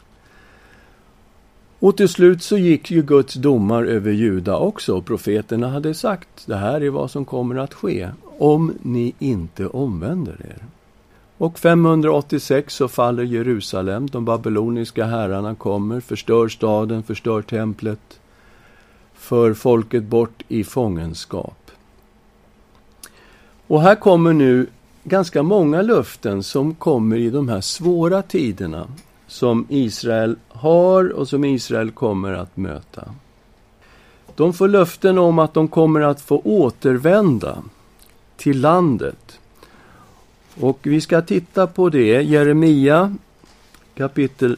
Och 1.80 1.96
till 1.96 2.08
slut 2.08 2.42
så 2.42 2.58
gick 2.58 2.90
ju 2.90 3.02
Guds 3.02 3.34
domar 3.34 3.84
över 3.84 4.12
Juda 4.12 4.56
också. 4.56 5.02
Profeterna 5.02 5.68
hade 5.68 5.94
sagt, 5.94 6.28
det 6.46 6.56
här 6.56 6.80
är 6.80 6.90
vad 6.90 7.10
som 7.10 7.24
kommer 7.24 7.56
att 7.56 7.74
ske, 7.74 8.10
om 8.38 8.74
ni 8.82 9.14
inte 9.18 9.66
omvänder 9.66 10.32
er. 10.32 10.64
Och 11.38 11.58
586 11.58 12.74
så 12.74 12.88
faller 12.88 13.22
Jerusalem, 13.22 14.06
de 14.06 14.24
babyloniska 14.24 15.04
herrarna 15.04 15.54
kommer, 15.54 16.00
förstör 16.00 16.48
staden, 16.48 17.02
förstör 17.02 17.42
templet, 17.42 18.20
för 19.14 19.54
folket 19.54 20.04
bort 20.04 20.42
i 20.48 20.64
fångenskap. 20.64 21.70
Och 23.66 23.82
här 23.82 23.94
kommer 23.94 24.32
nu 24.32 24.66
ganska 25.04 25.42
många 25.42 25.82
löften 25.82 26.42
som 26.42 26.74
kommer 26.74 27.16
i 27.16 27.30
de 27.30 27.48
här 27.48 27.60
svåra 27.60 28.22
tiderna 28.22 28.86
som 29.30 29.66
Israel 29.68 30.36
har 30.48 31.08
och 31.08 31.28
som 31.28 31.44
Israel 31.44 31.90
kommer 31.90 32.32
att 32.32 32.56
möta. 32.56 33.04
De 34.34 34.52
får 34.52 34.68
löften 34.68 35.18
om 35.18 35.38
att 35.38 35.54
de 35.54 35.68
kommer 35.68 36.00
att 36.00 36.20
få 36.20 36.40
återvända 36.44 37.62
till 38.36 38.60
landet. 38.60 39.38
Och 40.60 40.78
vi 40.82 41.00
ska 41.00 41.22
titta 41.22 41.66
på 41.66 41.88
det, 41.88 42.22
Jeremia 42.22 43.16
kapitel 43.94 44.56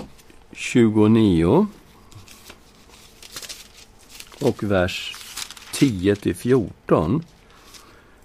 29 0.53 1.67
och 4.41 4.63
vers 4.63 5.17
10 5.73 6.17
till 6.17 6.37
14. 6.37 7.25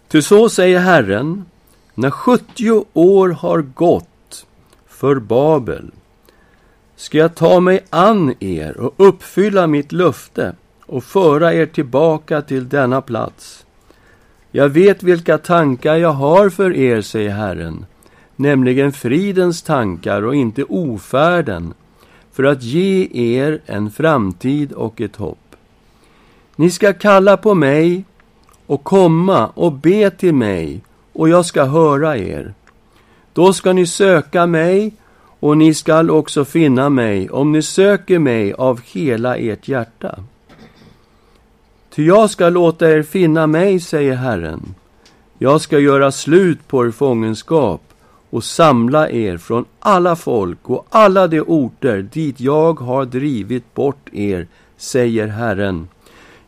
Ty 0.07 0.21
så 0.21 0.49
säger 0.49 0.79
Herren, 0.79 1.45
när 1.93 2.11
70 2.11 2.85
år 2.93 3.29
har 3.29 3.61
gått 3.61 4.45
för 4.87 5.15
Babel 5.15 5.91
ska 6.97 7.17
jag 7.17 7.35
ta 7.35 7.59
mig 7.59 7.79
an 7.89 8.33
er 8.39 8.77
och 8.77 8.93
uppfylla 8.97 9.67
mitt 9.67 9.91
löfte 9.91 10.55
och 10.85 11.03
föra 11.03 11.53
er 11.53 11.65
tillbaka 11.65 12.41
till 12.41 12.69
denna 12.69 13.01
plats. 13.01 13.65
Jag 14.51 14.69
vet 14.69 15.03
vilka 15.03 15.37
tankar 15.37 15.95
jag 15.95 16.11
har 16.11 16.49
för 16.49 16.75
er, 16.75 17.01
säger 17.01 17.29
Herren, 17.29 17.85
nämligen 18.35 18.91
fridens 18.91 19.61
tankar 19.61 20.21
och 20.21 20.35
inte 20.35 20.63
ofärden, 20.63 21.73
för 22.31 22.43
att 22.43 22.63
ge 22.63 23.07
er 23.11 23.61
en 23.65 23.91
framtid 23.91 24.71
och 24.71 25.01
ett 25.01 25.15
hopp. 25.15 25.55
Ni 26.55 26.71
ska 26.71 26.93
kalla 26.93 27.37
på 27.37 27.53
mig 27.53 28.03
och 28.65 28.83
komma 28.83 29.47
och 29.47 29.73
be 29.73 30.09
till 30.09 30.33
mig, 30.33 30.81
och 31.13 31.29
jag 31.29 31.45
ska 31.45 31.63
höra 31.63 32.17
er. 32.17 32.53
Då 33.33 33.53
ska 33.53 33.73
ni 33.73 33.85
söka 33.85 34.45
mig, 34.45 34.93
och 35.39 35.57
ni 35.57 35.73
skall 35.73 36.09
också 36.09 36.45
finna 36.45 36.89
mig, 36.89 37.29
om 37.29 37.51
ni 37.51 37.61
söker 37.61 38.19
mig 38.19 38.53
av 38.53 38.81
hela 38.85 39.37
ert 39.37 39.67
hjärta. 39.67 40.19
Ty 41.89 42.05
jag 42.05 42.29
ska 42.29 42.49
låta 42.49 42.91
er 42.91 43.03
finna 43.03 43.47
mig, 43.47 43.79
säger 43.79 44.15
Herren. 44.15 44.75
Jag 45.37 45.61
ska 45.61 45.79
göra 45.79 46.11
slut 46.11 46.67
på 46.67 46.85
er 46.85 46.91
fångenskap 46.91 47.81
och 48.29 48.43
samla 48.43 49.09
er 49.09 49.37
från 49.37 49.65
alla 49.79 50.15
folk 50.15 50.69
och 50.69 50.87
alla 50.89 51.27
de 51.27 51.41
orter 51.41 52.01
dit 52.13 52.39
jag 52.39 52.79
har 52.79 53.05
drivit 53.05 53.73
bort 53.73 54.09
er, 54.13 54.47
säger 54.77 55.27
Herren. 55.27 55.87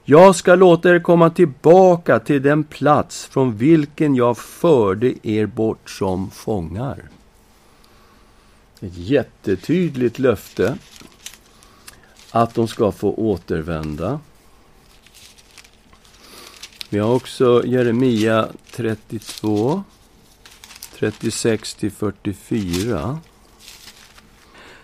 Jag 0.03 0.35
ska 0.35 0.55
låta 0.55 0.89
er 0.89 0.99
komma 0.99 1.29
tillbaka 1.29 2.19
till 2.19 2.41
den 2.41 2.63
plats 2.63 3.25
från 3.25 3.57
vilken 3.57 4.15
jag 4.15 4.37
förde 4.37 5.27
er 5.27 5.45
bort 5.45 5.89
som 5.89 6.29
fångar. 6.29 6.97
Ett 8.81 8.97
jättetydligt 8.97 10.19
löfte 10.19 10.77
att 12.31 12.53
de 12.53 12.67
ska 12.67 12.91
få 12.91 13.13
återvända. 13.13 14.19
Vi 16.89 16.99
har 16.99 17.15
också 17.15 17.65
Jeremia 17.65 18.47
32, 18.71 19.83
36 20.99 21.75
44. 21.97 23.19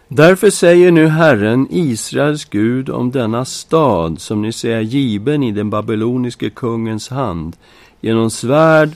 Därför 0.07 0.49
säger 0.49 0.91
nu 0.91 1.07
Herren, 1.07 1.67
Israels 1.69 2.45
Gud, 2.45 2.89
om 2.89 3.11
denna 3.11 3.45
stad 3.45 4.21
som 4.21 4.41
ni 4.41 4.51
ser 4.51 4.79
given 4.79 5.43
i 5.43 5.51
den 5.51 5.69
babyloniske 5.69 6.49
kungens 6.49 7.09
hand 7.09 7.57
genom 8.01 8.29
svärd, 8.29 8.89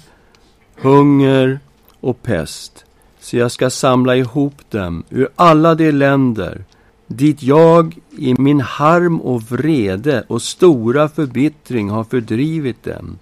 hunger 0.76 1.60
och 2.00 2.24
pest. 2.24 2.86
Så 3.30 3.38
jag 3.38 3.52
ska 3.52 3.70
samla 3.70 4.16
ihop 4.16 4.54
dem 4.70 5.04
ur 5.10 5.30
alla 5.36 5.76
de 5.76 5.92
länder 5.92 6.64
dit 7.08 7.44
jag 7.44 7.98
i 8.18 8.34
min 8.38 8.62
harm 8.62 9.22
och 9.22 9.42
vrede 9.42 10.24
och 10.28 10.42
stora 10.42 11.10
förbittring 11.10 11.90
har 11.90 12.04
fördrivit 12.04 12.84
dem. 12.84 13.20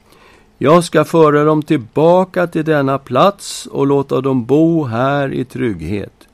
Jag 0.58 0.84
ska 0.84 1.06
föra 1.06 1.44
dem 1.44 1.64
tillbaka 1.64 2.48
till 2.48 2.66
denna 2.66 2.98
plats 2.98 3.66
och 3.66 3.88
låta 3.88 4.22
dem 4.22 4.46
bo 4.46 4.84
här 4.84 5.34
i 5.34 5.46
trygghet. 5.46 6.28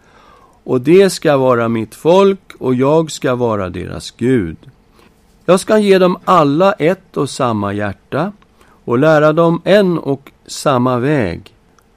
Och 0.63 0.81
det 0.81 1.09
ska 1.09 1.37
vara 1.37 1.69
mitt 1.69 1.95
folk 1.95 2.53
och 2.59 2.75
jag 2.75 3.11
ska 3.11 3.35
vara 3.35 3.69
deras 3.69 4.11
Gud. 4.11 4.57
Jag 5.45 5.59
ska 5.59 5.77
ge 5.77 5.99
dem 5.99 6.17
alla 6.25 6.73
ett 6.73 7.17
och 7.17 7.29
samma 7.29 7.73
hjärta 7.73 8.31
och 8.85 8.99
lära 8.99 9.33
dem 9.33 9.61
en 9.63 9.97
och 9.97 10.31
samma 10.47 10.99
väg, 10.99 11.53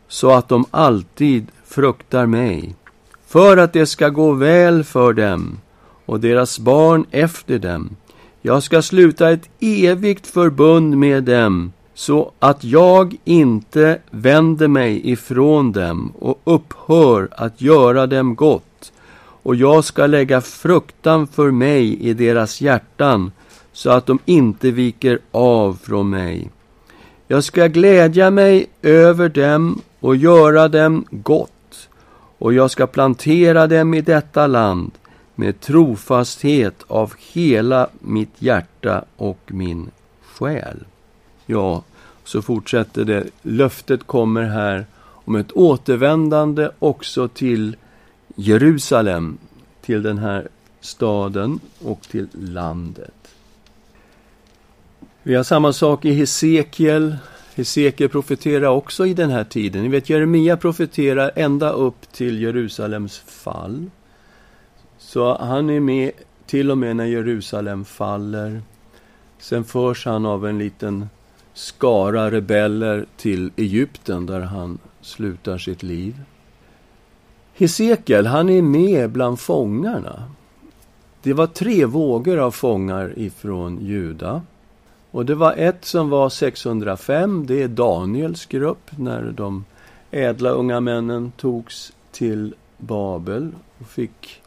så 0.09 0.31
att 0.31 0.49
de 0.49 0.65
alltid 0.71 1.47
fruktar 1.68 2.26
mig 2.26 2.74
för 3.26 3.57
att 3.57 3.72
det 3.72 3.87
ska 3.87 4.09
gå 4.09 4.33
väl 4.33 4.85
för 4.85 5.12
dem 5.12 5.59
och 6.07 6.20
deras 6.20 6.59
barn 6.59 7.07
efter 7.11 7.59
dem. 7.59 7.96
Jag 8.42 8.62
ska 8.62 8.83
sluta 8.83 9.31
ett 9.31 9.48
evigt 9.61 10.26
förbund 10.26 10.96
med 10.96 11.24
dem 11.24 11.72
så 11.94 12.33
att 12.38 12.64
jag 12.64 13.16
inte 13.24 13.98
vänder 14.11 14.68
mig 14.68 15.11
ifrån 15.11 15.72
dem 15.72 16.12
och 16.18 16.40
upphör 16.44 17.29
att 17.31 17.61
göra 17.61 18.07
dem 18.07 18.35
gott. 18.35 18.92
Och 19.42 19.57
jag 19.57 19.85
ska 19.85 20.07
lägga 20.07 20.40
fruktan 20.40 21.26
för 21.26 21.50
mig 21.50 22.00
i 22.00 22.14
deras 22.14 22.61
hjärtan 22.61 23.33
så 23.72 23.90
att 23.90 24.07
de 24.07 24.18
inte 24.24 24.70
viker 24.70 25.18
av 25.31 25.79
från 25.83 26.11
mig. 26.11 26.50
Jag 27.29 27.44
ska 27.44 27.66
glädja 27.66 28.31
mig 28.31 28.66
över 28.83 29.29
dem 29.29 29.81
och 30.00 30.16
göra 30.16 30.68
dem 30.68 31.05
gott 31.11 31.56
och 32.38 32.55
jag 32.55 32.70
ska 32.70 32.87
plantera 32.87 33.66
dem 33.66 33.94
i 33.94 34.01
detta 34.01 34.46
land 34.46 34.92
med 35.35 35.61
trofasthet 35.61 36.83
av 36.87 37.12
hela 37.33 37.88
mitt 37.99 38.42
hjärta 38.42 39.05
och 39.16 39.40
min 39.46 39.90
själ. 40.22 40.85
Ja, 41.46 41.83
så 42.25 42.42
fortsätter 42.42 43.05
det. 43.05 43.27
Löftet 43.42 44.07
kommer 44.07 44.42
här 44.42 44.87
om 44.99 45.37
ett 45.37 45.53
återvändande 45.53 46.68
också 46.79 47.29
till 47.29 47.77
Jerusalem, 48.35 49.38
till 49.83 50.03
den 50.03 50.18
här 50.18 50.49
staden 50.81 51.61
och 51.85 52.03
till 52.03 52.29
landet. 52.33 53.12
Vi 55.22 55.35
har 55.35 55.42
samma 55.42 55.72
sak 55.72 56.05
i 56.05 56.12
Hesekiel 56.12 57.16
Hesekiel 57.57 58.09
profeterar 58.09 58.66
också 58.66 59.07
i 59.07 59.14
den 59.14 59.31
här 59.31 59.45
tiden. 59.45 59.83
Ni 59.83 59.88
vet, 59.88 60.11
Jeremia 60.11 60.57
profeterar 60.57 61.31
ända 61.35 61.71
upp 61.71 62.12
till 62.12 62.42
Jerusalems 62.42 63.19
fall. 63.19 63.90
Så 64.99 65.37
han 65.37 65.71
är 65.71 65.81
med 65.81 66.11
till 66.47 66.71
och 66.71 66.79
med 66.79 66.97
när 66.97 67.05
Jerusalem 67.05 67.85
faller. 67.85 68.62
Sen 69.38 69.64
förs 69.64 70.07
han 70.07 70.27
av 70.27 70.47
en 70.47 70.59
liten 70.59 71.09
skara 71.55 72.31
rebeller 72.31 73.07
till 73.16 73.51
Egypten 73.57 74.27
där 74.27 74.40
han 74.40 74.79
slutar 75.01 75.59
sitt 75.59 75.83
liv. 75.83 76.21
Hesekiel, 77.55 78.27
han 78.27 78.49
är 78.49 78.62
med 78.62 79.11
bland 79.11 79.40
fångarna. 79.40 80.23
Det 81.23 81.33
var 81.33 81.47
tre 81.47 81.85
vågor 81.85 82.38
av 82.38 82.51
fångar 82.51 83.12
ifrån 83.16 83.79
Juda. 83.87 84.42
Och 85.16 85.26
det 85.26 85.35
var 85.35 85.52
ett 85.52 85.85
som 85.85 86.11
var 86.11 86.29
605, 86.29 87.46
det 87.46 87.62
är 87.62 87.68
Daniels 87.68 88.46
grupp, 88.46 88.90
när 88.98 89.22
de 89.22 89.64
ädla 90.11 90.50
unga 90.50 90.81
männen 90.81 91.33
togs 91.37 91.92
till 92.12 92.55
Babel 92.79 93.52
och 93.79 93.87
fick 93.87 94.42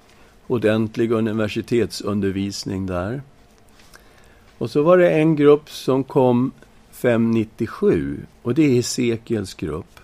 ordentlig 0.47 1.11
universitetsundervisning 1.11 2.85
där. 2.85 3.21
Och 4.57 4.71
så 4.71 4.81
var 4.81 4.97
det 4.97 5.09
en 5.09 5.35
grupp 5.35 5.69
som 5.69 6.03
kom 6.03 6.51
597 6.91 8.19
och 8.41 8.53
det 8.53 8.63
är 8.63 8.69
Hesekiels 8.69 9.53
grupp. 9.53 9.99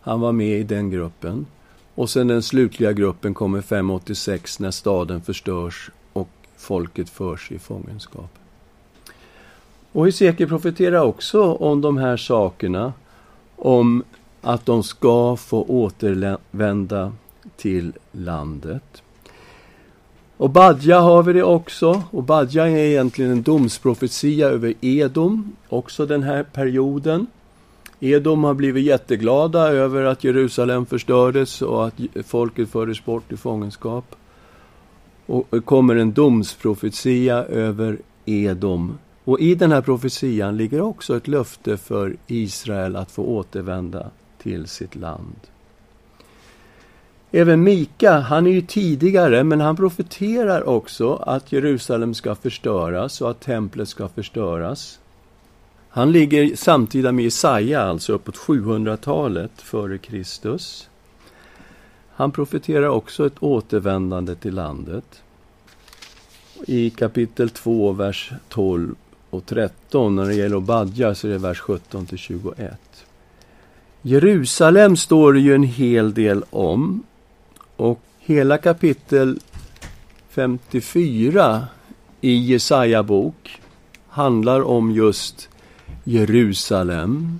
Han 0.00 0.20
var 0.20 0.32
med 0.32 0.60
i 0.60 0.62
den 0.62 0.90
gruppen. 0.90 1.46
Och 1.94 2.10
sen 2.10 2.28
den 2.28 2.42
slutliga 2.42 2.92
gruppen 2.92 3.34
kommer 3.34 3.60
586 3.60 4.60
när 4.60 4.70
staden 4.70 5.22
förstörs 5.22 5.90
och 6.12 6.30
folket 6.56 7.10
förs 7.10 7.52
i 7.52 7.58
fångenskap. 7.58 8.30
Och 9.96 10.06
Hesekiel 10.06 10.48
profeterar 10.48 11.02
också 11.02 11.42
om 11.42 11.80
de 11.80 11.96
här 11.96 12.16
sakerna, 12.16 12.92
om 13.56 14.02
att 14.42 14.66
de 14.66 14.82
ska 14.82 15.36
få 15.36 15.62
återvända 15.62 17.12
till 17.56 17.92
landet. 18.12 19.02
Och 20.36 20.50
Badja 20.50 21.00
har 21.00 21.22
vi 21.22 21.32
det 21.32 21.42
också. 21.42 22.02
Och 22.10 22.22
Badja 22.22 22.68
är 22.68 22.76
egentligen 22.76 23.30
en 23.30 23.42
domsprofetia 23.42 24.48
över 24.48 24.74
Edom, 24.80 25.56
också 25.68 26.06
den 26.06 26.22
här 26.22 26.42
perioden. 26.42 27.26
Edom 28.00 28.44
har 28.44 28.54
blivit 28.54 28.84
jätteglada 28.84 29.68
över 29.68 30.04
att 30.04 30.24
Jerusalem 30.24 30.86
förstördes 30.86 31.62
och 31.62 31.86
att 31.86 31.94
folket 32.26 32.68
fördes 32.68 33.04
bort 33.04 33.32
i 33.32 33.36
fångenskap. 33.36 34.16
Och 35.26 35.46
det 35.50 35.60
kommer 35.60 35.96
en 35.96 36.12
domsprofetia 36.12 37.44
över 37.44 37.98
Edom 38.24 38.98
och 39.26 39.40
i 39.40 39.54
den 39.54 39.72
här 39.72 39.80
profetian 39.80 40.56
ligger 40.56 40.80
också 40.80 41.16
ett 41.16 41.28
löfte 41.28 41.76
för 41.76 42.16
Israel 42.26 42.96
att 42.96 43.10
få 43.10 43.22
återvända 43.22 44.10
till 44.38 44.66
sitt 44.66 44.94
land. 44.94 45.36
Även 47.30 47.62
Mika, 47.62 48.18
han 48.18 48.46
är 48.46 48.50
ju 48.50 48.62
tidigare, 48.62 49.44
men 49.44 49.60
han 49.60 49.76
profeterar 49.76 50.68
också 50.68 51.14
att 51.14 51.52
Jerusalem 51.52 52.14
ska 52.14 52.34
förstöras 52.34 53.20
och 53.20 53.30
att 53.30 53.40
templet 53.40 53.88
ska 53.88 54.08
förstöras. 54.08 54.98
Han 55.88 56.12
ligger 56.12 56.56
samtida 56.56 57.12
med 57.12 57.24
Jesaja, 57.24 57.80
alltså 57.80 58.12
uppåt 58.12 58.36
700-talet 58.36 59.62
före 59.62 59.98
Kristus. 59.98 60.88
Han 62.10 62.32
profeterar 62.32 62.88
också 62.88 63.26
ett 63.26 63.42
återvändande 63.42 64.34
till 64.34 64.54
landet. 64.54 65.22
I 66.66 66.90
kapitel 66.90 67.50
2, 67.50 67.92
vers 67.92 68.32
12 68.48 68.94
och 69.36 69.46
13, 69.46 70.16
när 70.16 70.26
det 70.26 70.34
gäller 70.34 70.56
Obadja, 70.56 71.14
så 71.14 71.26
är 71.26 71.32
det 71.32 71.38
vers 71.38 71.60
17 71.60 72.06
till 72.06 72.18
21. 72.18 72.80
Jerusalem 74.02 74.96
står 74.96 75.32
det 75.32 75.40
ju 75.40 75.54
en 75.54 75.62
hel 75.62 76.14
del 76.14 76.44
om. 76.50 77.02
Och 77.76 78.00
hela 78.18 78.58
kapitel 78.58 79.40
54 80.28 81.66
i 82.20 82.36
Jesaja 82.36 83.02
bok 83.02 83.60
handlar 84.08 84.62
om 84.62 84.90
just 84.90 85.48
Jerusalem. 86.04 87.38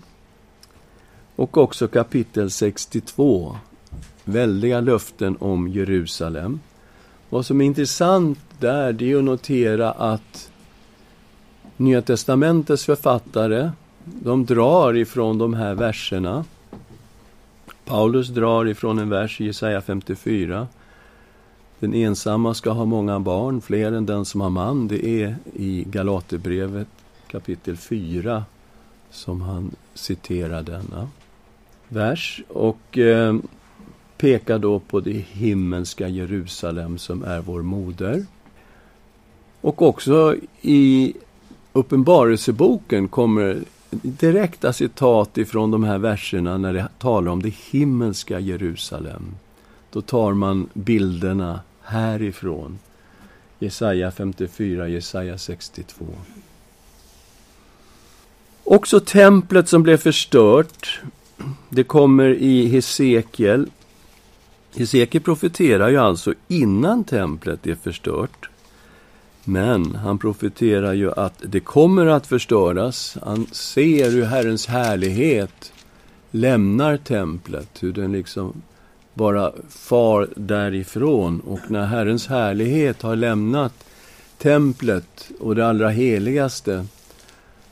Och 1.37 1.57
också 1.57 1.89
kapitel 1.89 2.51
62. 2.51 3.57
Väldiga 4.25 4.81
löften 4.81 5.37
om 5.41 5.69
Jerusalem. 5.69 6.61
Vad 7.31 7.47
som 7.47 7.61
är 7.61 7.65
intressant 7.65 8.39
där, 8.61 8.93
det 8.93 9.13
är 9.13 9.17
att 9.17 9.25
notera 9.25 9.91
att 9.91 10.51
Nya 11.77 12.03
testamentets 12.03 12.85
författare, 12.85 13.71
de 14.05 14.45
drar 14.45 14.97
ifrån 14.97 15.39
de 15.39 15.55
här 15.55 15.75
verserna. 15.75 16.45
Paulus 17.85 18.29
drar 18.29 18.69
ifrån 18.69 18.99
en 18.99 19.09
vers 19.09 19.41
i 19.41 19.45
Jesaja 19.45 19.81
54. 19.81 20.69
Den 21.79 21.95
ensamma 21.95 22.55
ska 22.55 22.71
ha 22.71 22.85
många 22.85 23.21
barn, 23.21 23.61
fler 23.61 23.93
än 23.93 24.07
den 24.07 24.25
som 24.25 24.41
har 24.41 24.51
man. 24.51 24.89
Det 24.89 25.07
är 25.07 25.37
i 25.55 25.85
Galaterbrevet 25.87 26.89
kapitel 27.27 27.77
4 27.77 28.45
som 29.11 29.41
han 29.41 29.71
citerar 29.95 30.63
denna 30.63 31.09
vers. 31.89 32.43
Och 32.49 32.99
eh, 32.99 33.37
pekar 34.17 34.59
då 34.59 34.79
på 34.79 35.01
det 35.01 35.25
himmelska 35.33 36.09
Jerusalem 36.09 36.99
som 36.99 37.23
är 37.25 37.41
vår 37.41 37.63
moder. 37.63 38.27
Och 39.61 39.83
också 39.83 40.37
i 40.63 41.15
Uppenbarelseboken 41.77 43.09
kommer 43.09 43.63
direkta 44.03 44.73
citat 44.73 45.39
ifrån 45.39 45.71
de 45.71 45.85
här 45.85 45.99
verserna 45.99 46.59
när 46.59 46.73
det 46.73 46.89
talar 46.99 47.33
om 47.33 47.43
det 47.43 47.55
himmelska 47.71 48.41
Jerusalem. 48.41 49.35
Då 49.91 50.03
tar 50.03 50.35
man 50.35 50.69
bilderna 50.73 51.61
härifrån. 51.83 52.79
Jesaja 53.59 54.11
54, 54.11 54.89
Jesaja 54.89 55.39
62. 55.39 56.05
Också 58.65 59.01
templet 59.01 59.69
som 59.69 59.83
blev 59.83 59.97
förstört, 59.97 61.01
det 61.69 61.85
kommer 61.85 62.35
i 62.35 62.67
Hesekiel. 62.67 63.71
Hesekiel 64.77 65.23
profeterar 65.23 65.89
ju 65.89 65.97
alltså 65.97 66.35
innan 66.49 67.05
templet 67.05 67.67
är 67.67 67.75
förstört. 67.75 68.49
Men 69.49 69.95
han 69.95 70.19
profeterar 70.19 70.93
ju 70.93 71.13
att 71.13 71.43
det 71.47 71.61
kommer 71.61 72.07
att 72.07 72.27
förstöras. 72.27 73.19
Han 73.23 73.47
ser 73.47 74.11
hur 74.11 74.25
Herrens 74.25 74.67
härlighet 74.67 75.73
lämnar 76.31 76.97
templet, 76.97 77.69
hur 77.81 77.93
den 77.93 78.13
liksom 78.13 78.63
bara 79.15 79.53
far 79.69 80.29
därifrån. 80.37 81.41
Och 81.41 81.71
när 81.71 81.87
Herrens 81.87 82.27
härlighet 82.27 83.03
har 83.03 83.17
lämnat 83.17 83.73
templet 84.39 85.31
och 85.41 85.55
det 85.55 85.67
allra 85.67 85.89
heligaste, 85.89 86.87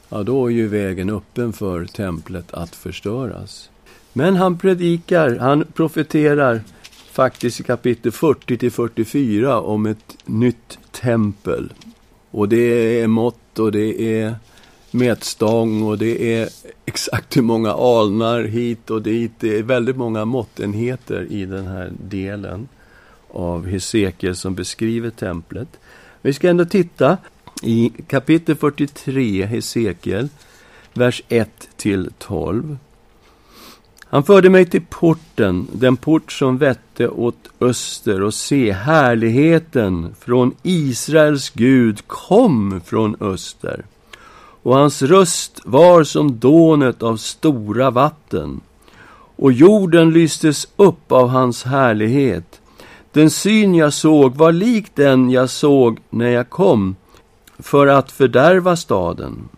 ja, 0.08 0.22
då 0.22 0.46
är 0.46 0.50
ju 0.50 0.68
vägen 0.68 1.10
öppen 1.10 1.52
för 1.52 1.86
templet 1.86 2.54
att 2.54 2.74
förstöras. 2.74 3.70
Men 4.12 4.36
han 4.36 4.58
predikar, 4.58 5.36
han 5.36 5.64
profeterar 5.74 6.60
faktiskt 7.14 7.60
i 7.60 7.62
kapitel 7.62 8.12
40 8.12 8.56
till 8.56 8.70
44 8.70 9.60
om 9.60 9.86
ett 9.86 10.16
nytt 10.24 10.78
tempel. 10.90 11.72
Och 12.30 12.48
det 12.48 13.00
är 13.00 13.06
mått 13.06 13.58
och 13.58 13.72
det 13.72 14.20
är 14.20 14.34
mätstång 14.90 15.82
och 15.82 15.98
det 15.98 16.34
är 16.34 16.48
exakt 16.86 17.36
hur 17.36 17.42
många 17.42 17.72
alnar 17.72 18.44
hit 18.44 18.90
och 18.90 19.02
dit. 19.02 19.32
Det 19.38 19.58
är 19.58 19.62
väldigt 19.62 19.96
många 19.96 20.24
måttenheter 20.24 21.26
i 21.30 21.44
den 21.44 21.66
här 21.66 21.92
delen 22.08 22.68
av 23.30 23.66
Hesekiel 23.66 24.36
som 24.36 24.54
beskriver 24.54 25.10
templet. 25.10 25.68
Vi 26.22 26.32
ska 26.32 26.48
ändå 26.48 26.64
titta 26.64 27.18
i 27.62 27.92
kapitel 28.06 28.56
43, 28.56 29.46
Hesekiel, 29.46 30.28
vers 30.92 31.22
1 31.28 31.68
till 31.76 32.10
12. 32.18 32.76
Han 34.14 34.24
förde 34.24 34.50
mig 34.50 34.66
till 34.66 34.82
porten, 34.90 35.66
den 35.72 35.96
port 35.96 36.32
som 36.32 36.58
vette 36.58 37.08
åt 37.08 37.48
öster, 37.60 38.22
och 38.22 38.34
se, 38.34 38.72
härligheten 38.72 40.14
från 40.20 40.54
Israels 40.62 41.50
Gud 41.50 42.06
kom 42.06 42.80
från 42.84 43.16
öster. 43.20 43.84
Och 44.62 44.76
hans 44.76 45.02
röst 45.02 45.60
var 45.64 46.04
som 46.04 46.38
dånet 46.38 47.02
av 47.02 47.16
stora 47.16 47.90
vatten, 47.90 48.60
och 49.36 49.52
jorden 49.52 50.10
lystes 50.10 50.68
upp 50.76 51.12
av 51.12 51.28
hans 51.28 51.64
härlighet. 51.64 52.60
Den 53.12 53.30
syn 53.30 53.74
jag 53.74 53.92
såg 53.92 54.34
var 54.34 54.52
lik 54.52 54.86
den 54.94 55.30
jag 55.30 55.50
såg 55.50 55.98
när 56.10 56.28
jag 56.28 56.50
kom 56.50 56.96
för 57.58 57.86
att 57.86 58.12
fördärva 58.12 58.76
staden. 58.76 59.48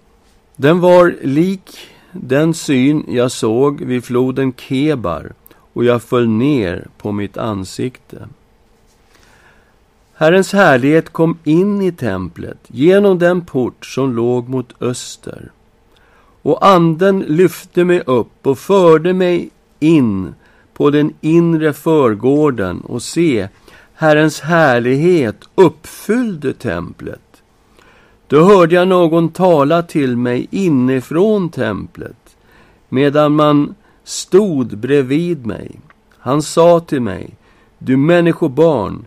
Den 0.57 0.81
var 0.81 1.15
lik 1.23 1.79
den 2.13 2.55
syn 2.55 3.05
jag 3.09 3.33
såg 3.33 3.81
vid 3.81 4.05
floden 4.05 4.53
Kebar 4.53 5.33
och 5.73 5.85
jag 5.85 6.03
föll 6.03 6.29
ner 6.29 6.87
på 6.99 7.13
mitt 7.13 7.37
ansikte. 7.37 8.29
Herrens 10.15 10.53
härlighet 10.53 11.13
kom 11.13 11.39
in 11.45 11.83
i 11.83 11.93
templet 11.93 12.59
genom 12.67 13.19
den 13.19 13.45
port 13.45 13.87
som 13.87 14.17
låg 14.17 14.49
mot 14.49 14.83
öster. 14.83 15.51
Och 16.43 16.67
anden 16.67 17.19
lyfte 17.19 17.85
mig 17.85 18.01
upp 18.07 18.47
och 18.47 18.59
förde 18.59 19.13
mig 19.13 19.51
in 19.79 20.35
på 20.75 20.91
den 20.91 21.15
inre 21.21 21.73
förgården 21.73 22.81
och 22.81 23.03
se, 23.03 23.49
Herrens 23.95 24.41
härlighet 24.41 25.49
uppfyllde 25.55 26.53
templet. 26.53 27.26
Då 28.29 28.45
hörde 28.45 28.75
jag 28.75 28.89
någon 28.89 29.29
tala 29.29 29.83
till 29.83 30.17
mig 30.17 30.49
inifrån 30.51 31.49
templet, 31.49 32.37
medan 32.89 33.35
man 33.35 33.75
stod 34.05 34.79
bredvid 34.79 35.47
mig. 35.47 35.81
Han 36.19 36.43
sa 36.43 36.81
till 36.81 37.03
mig, 37.03 37.31
du 37.79 37.97
människobarn, 37.97 39.05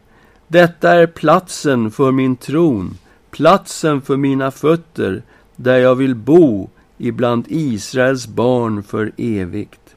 detta 0.48 0.92
är 0.92 1.08
platsen 1.08 1.92
för 1.92 2.12
min 2.12 2.36
tron, 2.36 2.98
platsen 3.32 4.02
för 4.02 4.18
mina 4.18 4.52
fötter, 4.52 5.24
där 5.56 5.78
jag 5.78 5.96
vill 5.96 6.16
bo 6.16 6.70
ibland 6.98 7.46
Israels 7.48 8.28
barn 8.28 8.84
för 8.84 9.12
evigt. 9.18 9.96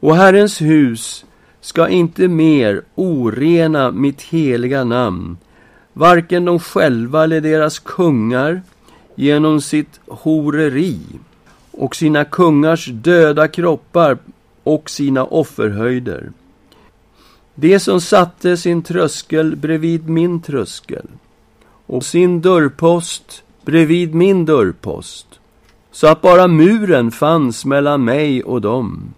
Och 0.00 0.16
Herrens 0.16 0.60
hus 0.60 1.24
ska 1.60 1.88
inte 1.88 2.28
mer 2.28 2.82
orena 2.94 3.90
mitt 3.90 4.22
heliga 4.22 4.84
namn, 4.84 5.36
varken 5.92 6.44
de 6.44 6.58
själva 6.58 7.24
eller 7.24 7.40
deras 7.40 7.78
kungar 7.78 8.62
genom 9.14 9.60
sitt 9.60 10.00
horeri 10.06 11.00
och 11.70 11.96
sina 11.96 12.24
kungars 12.24 12.86
döda 12.86 13.48
kroppar 13.48 14.18
och 14.62 14.90
sina 14.90 15.24
offerhöjder. 15.24 16.32
Det 17.54 17.80
som 17.80 18.00
satte 18.00 18.56
sin 18.56 18.82
tröskel 18.82 19.56
bredvid 19.56 20.08
min 20.08 20.40
tröskel 20.40 21.06
och 21.86 22.04
sin 22.04 22.40
dörrpost 22.40 23.42
bredvid 23.64 24.14
min 24.14 24.44
dörrpost 24.44 25.26
så 25.92 26.06
att 26.06 26.22
bara 26.22 26.48
muren 26.48 27.10
fanns 27.10 27.64
mellan 27.64 28.04
mig 28.04 28.42
och 28.42 28.60
dem 28.60 29.14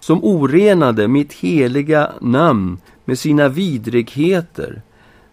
som 0.00 0.24
orenade 0.24 1.08
mitt 1.08 1.32
heliga 1.32 2.12
namn 2.20 2.78
med 3.04 3.18
sina 3.18 3.48
vidrigheter 3.48 4.82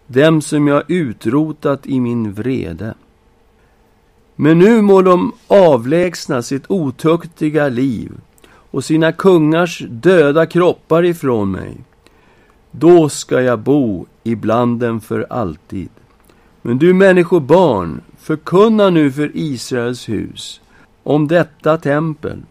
dem 0.06 0.42
som 0.42 0.68
jag 0.68 0.90
utrotat 0.90 1.86
i 1.86 2.00
min 2.00 2.32
vrede. 2.32 2.94
Men 4.36 4.58
nu 4.58 4.82
må 4.82 5.02
de 5.02 5.32
avlägsna 5.46 6.42
sitt 6.42 6.64
otuktiga 6.70 7.68
liv 7.68 8.12
och 8.46 8.84
sina 8.84 9.12
kungars 9.12 9.82
döda 9.88 10.46
kroppar 10.46 11.04
ifrån 11.04 11.50
mig. 11.50 11.76
Då 12.70 13.08
ska 13.08 13.40
jag 13.40 13.58
bo 13.58 14.06
ibland 14.22 14.80
dem 14.80 15.00
för 15.00 15.26
alltid. 15.30 15.88
Men 16.62 16.78
du 16.78 16.94
människobarn, 16.94 18.00
förkunna 18.18 18.90
nu 18.90 19.12
för 19.12 19.30
Israels 19.34 20.08
hus 20.08 20.60
om 21.02 21.28
detta 21.28 21.78
tempel, 21.78 22.42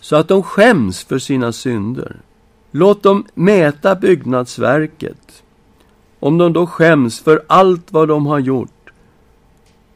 så 0.00 0.16
att 0.16 0.28
de 0.28 0.42
skäms 0.42 1.04
för 1.04 1.18
sina 1.18 1.52
synder. 1.52 2.16
Låt 2.70 3.02
dem 3.02 3.26
mäta 3.34 3.94
byggnadsverket 3.94 5.43
om 6.24 6.38
de 6.38 6.52
då 6.52 6.66
skäms 6.66 7.20
för 7.20 7.42
allt 7.46 7.92
vad 7.92 8.08
de 8.08 8.26
har 8.26 8.38
gjort, 8.38 8.90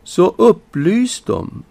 så 0.04 0.34
upplys 0.36 1.20
dem 1.20 1.62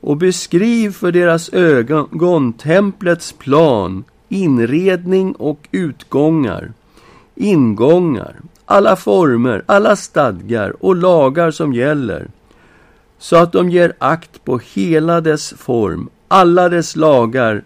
och 0.00 0.16
beskriv 0.16 0.92
för 0.92 1.12
deras 1.12 1.48
ögon 1.52 2.52
templets 2.52 3.32
plan, 3.32 4.04
inredning 4.28 5.32
och 5.32 5.68
utgångar, 5.70 6.72
ingångar, 7.34 8.36
alla 8.64 8.96
former, 8.96 9.62
alla 9.66 9.96
stadgar 9.96 10.84
och 10.84 10.96
lagar 10.96 11.50
som 11.50 11.72
gäller, 11.72 12.28
så 13.18 13.36
att 13.36 13.52
de 13.52 13.70
ger 13.70 13.92
akt 13.98 14.44
på 14.44 14.60
hela 14.74 15.20
dess 15.20 15.54
form, 15.58 16.08
alla 16.28 16.68
dess 16.68 16.96
lagar 16.96 17.62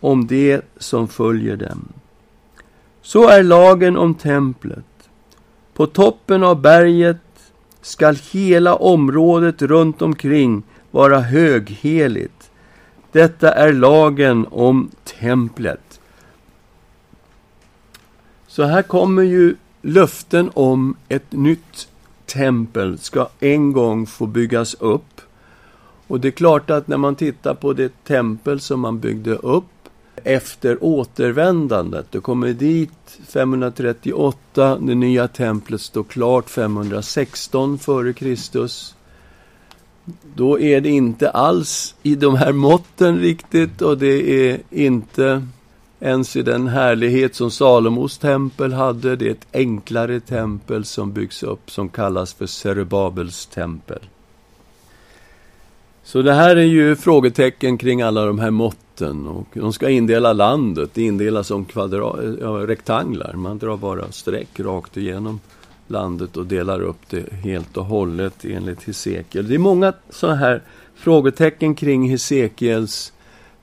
om 0.00 0.26
det 0.26 0.60
som 0.78 1.08
följer 1.08 1.56
dem. 1.56 1.88
Så 3.02 3.28
är 3.28 3.42
lagen 3.42 3.96
om 3.96 4.14
templet. 4.14 4.84
På 5.80 5.86
toppen 5.86 6.44
av 6.44 6.60
berget 6.60 7.52
skall 7.80 8.16
hela 8.32 8.74
området 8.74 9.62
runt 9.62 10.02
omkring 10.02 10.62
vara 10.90 11.20
högheligt. 11.20 12.50
Detta 13.12 13.52
är 13.52 13.72
lagen 13.72 14.46
om 14.50 14.90
templet. 15.20 16.00
Så 18.46 18.62
här 18.62 18.82
kommer 18.82 19.22
ju 19.22 19.54
löften 19.82 20.50
om 20.54 20.96
ett 21.08 21.32
nytt 21.32 21.88
tempel 22.26 22.98
ska 22.98 23.28
en 23.38 23.72
gång 23.72 24.06
få 24.06 24.26
byggas 24.26 24.74
upp. 24.74 25.20
Och 26.06 26.20
det 26.20 26.28
är 26.28 26.32
klart 26.32 26.70
att 26.70 26.88
när 26.88 26.96
man 26.96 27.14
tittar 27.14 27.54
på 27.54 27.72
det 27.72 28.04
tempel 28.04 28.60
som 28.60 28.80
man 28.80 28.98
byggde 28.98 29.34
upp 29.34 29.79
efter 30.24 30.84
återvändandet. 30.84 32.06
Du 32.10 32.20
kommer 32.20 32.52
dit 32.52 33.18
538, 33.26 34.78
det 34.80 34.94
nya 34.94 35.28
templet 35.28 35.80
står 35.80 36.04
klart 36.04 36.50
516 36.50 37.78
före 37.78 38.12
Kristus. 38.12 38.94
Då 40.34 40.60
är 40.60 40.80
det 40.80 40.88
inte 40.88 41.30
alls 41.30 41.94
i 42.02 42.14
de 42.14 42.34
här 42.34 42.52
måtten 42.52 43.18
riktigt 43.18 43.82
och 43.82 43.98
det 43.98 44.48
är 44.50 44.60
inte 44.70 45.46
ens 46.00 46.36
i 46.36 46.42
den 46.42 46.68
härlighet 46.68 47.34
som 47.34 47.50
Salomos 47.50 48.18
tempel 48.18 48.72
hade. 48.72 49.16
Det 49.16 49.26
är 49.26 49.30
ett 49.30 49.46
enklare 49.52 50.20
tempel 50.20 50.84
som 50.84 51.12
byggs 51.12 51.42
upp 51.42 51.70
som 51.70 51.88
kallas 51.88 52.34
för 52.34 52.46
Zerubabels 52.46 53.46
tempel. 53.46 54.00
Så 56.04 56.22
det 56.22 56.32
här 56.32 56.56
är 56.56 56.64
ju 56.64 56.96
frågetecken 56.96 57.78
kring 57.78 58.02
alla 58.02 58.24
de 58.24 58.38
här 58.38 58.50
måtten. 58.50 58.89
Och 59.02 59.46
de 59.54 59.72
ska 59.72 59.90
indela 59.90 60.32
landet, 60.32 60.90
det 60.94 61.02
indelas 61.02 61.46
som 61.46 61.64
kvadrat, 61.64 62.18
ja, 62.40 62.48
rektanglar. 62.48 63.32
Man 63.32 63.58
drar 63.58 63.76
bara 63.76 64.12
streck 64.12 64.60
rakt 64.60 64.96
igenom 64.96 65.40
landet 65.86 66.36
och 66.36 66.46
delar 66.46 66.80
upp 66.80 67.10
det 67.10 67.32
helt 67.32 67.76
och 67.76 67.84
hållet 67.84 68.44
enligt 68.44 68.82
Hesekiel. 68.82 69.48
Det 69.48 69.54
är 69.54 69.58
många 69.58 69.92
sådana 70.10 70.36
här 70.36 70.62
frågetecken 70.94 71.74
kring 71.74 72.10
Hesekiels 72.10 73.12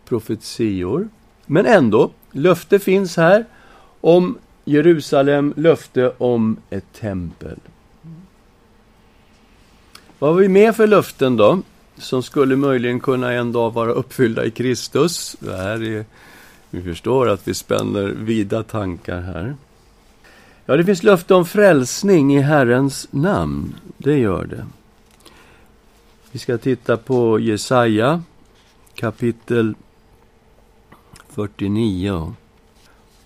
profetior. 0.05 1.09
Men 1.45 1.65
ändå, 1.65 2.11
löfte 2.31 2.79
finns 2.79 3.17
här 3.17 3.45
om 4.01 4.37
Jerusalem, 4.65 5.53
löfte 5.57 6.11
om 6.17 6.57
ett 6.69 6.93
tempel. 6.93 7.57
Vad 10.19 10.33
har 10.33 10.41
vi 10.41 10.47
med 10.47 10.75
för 10.75 10.87
löften 10.87 11.37
då? 11.37 11.61
Som 11.97 12.23
skulle 12.23 12.55
möjligen 12.55 12.99
kunna 12.99 13.33
en 13.33 13.51
dag 13.51 13.73
vara 13.73 13.91
uppfyllda 13.91 14.45
i 14.45 14.51
Kristus. 14.51 15.35
Det 15.39 15.57
här 15.57 15.83
är, 15.83 16.05
vi 16.69 16.81
förstår 16.81 17.29
att 17.29 17.47
vi 17.47 17.53
spänner 17.53 18.07
vida 18.07 18.63
tankar 18.63 19.21
här. 19.21 19.55
Ja, 20.65 20.77
det 20.77 20.85
finns 20.85 21.03
löfte 21.03 21.33
om 21.33 21.45
frälsning 21.45 22.35
i 22.35 22.41
Herrens 22.41 23.07
namn. 23.11 23.75
Det 23.97 24.17
gör 24.17 24.45
det. 24.45 24.65
Vi 26.31 26.39
ska 26.39 26.57
titta 26.57 26.97
på 26.97 27.39
Jesaja 27.39 28.21
kapitel 28.95 29.75
49. 31.29 32.33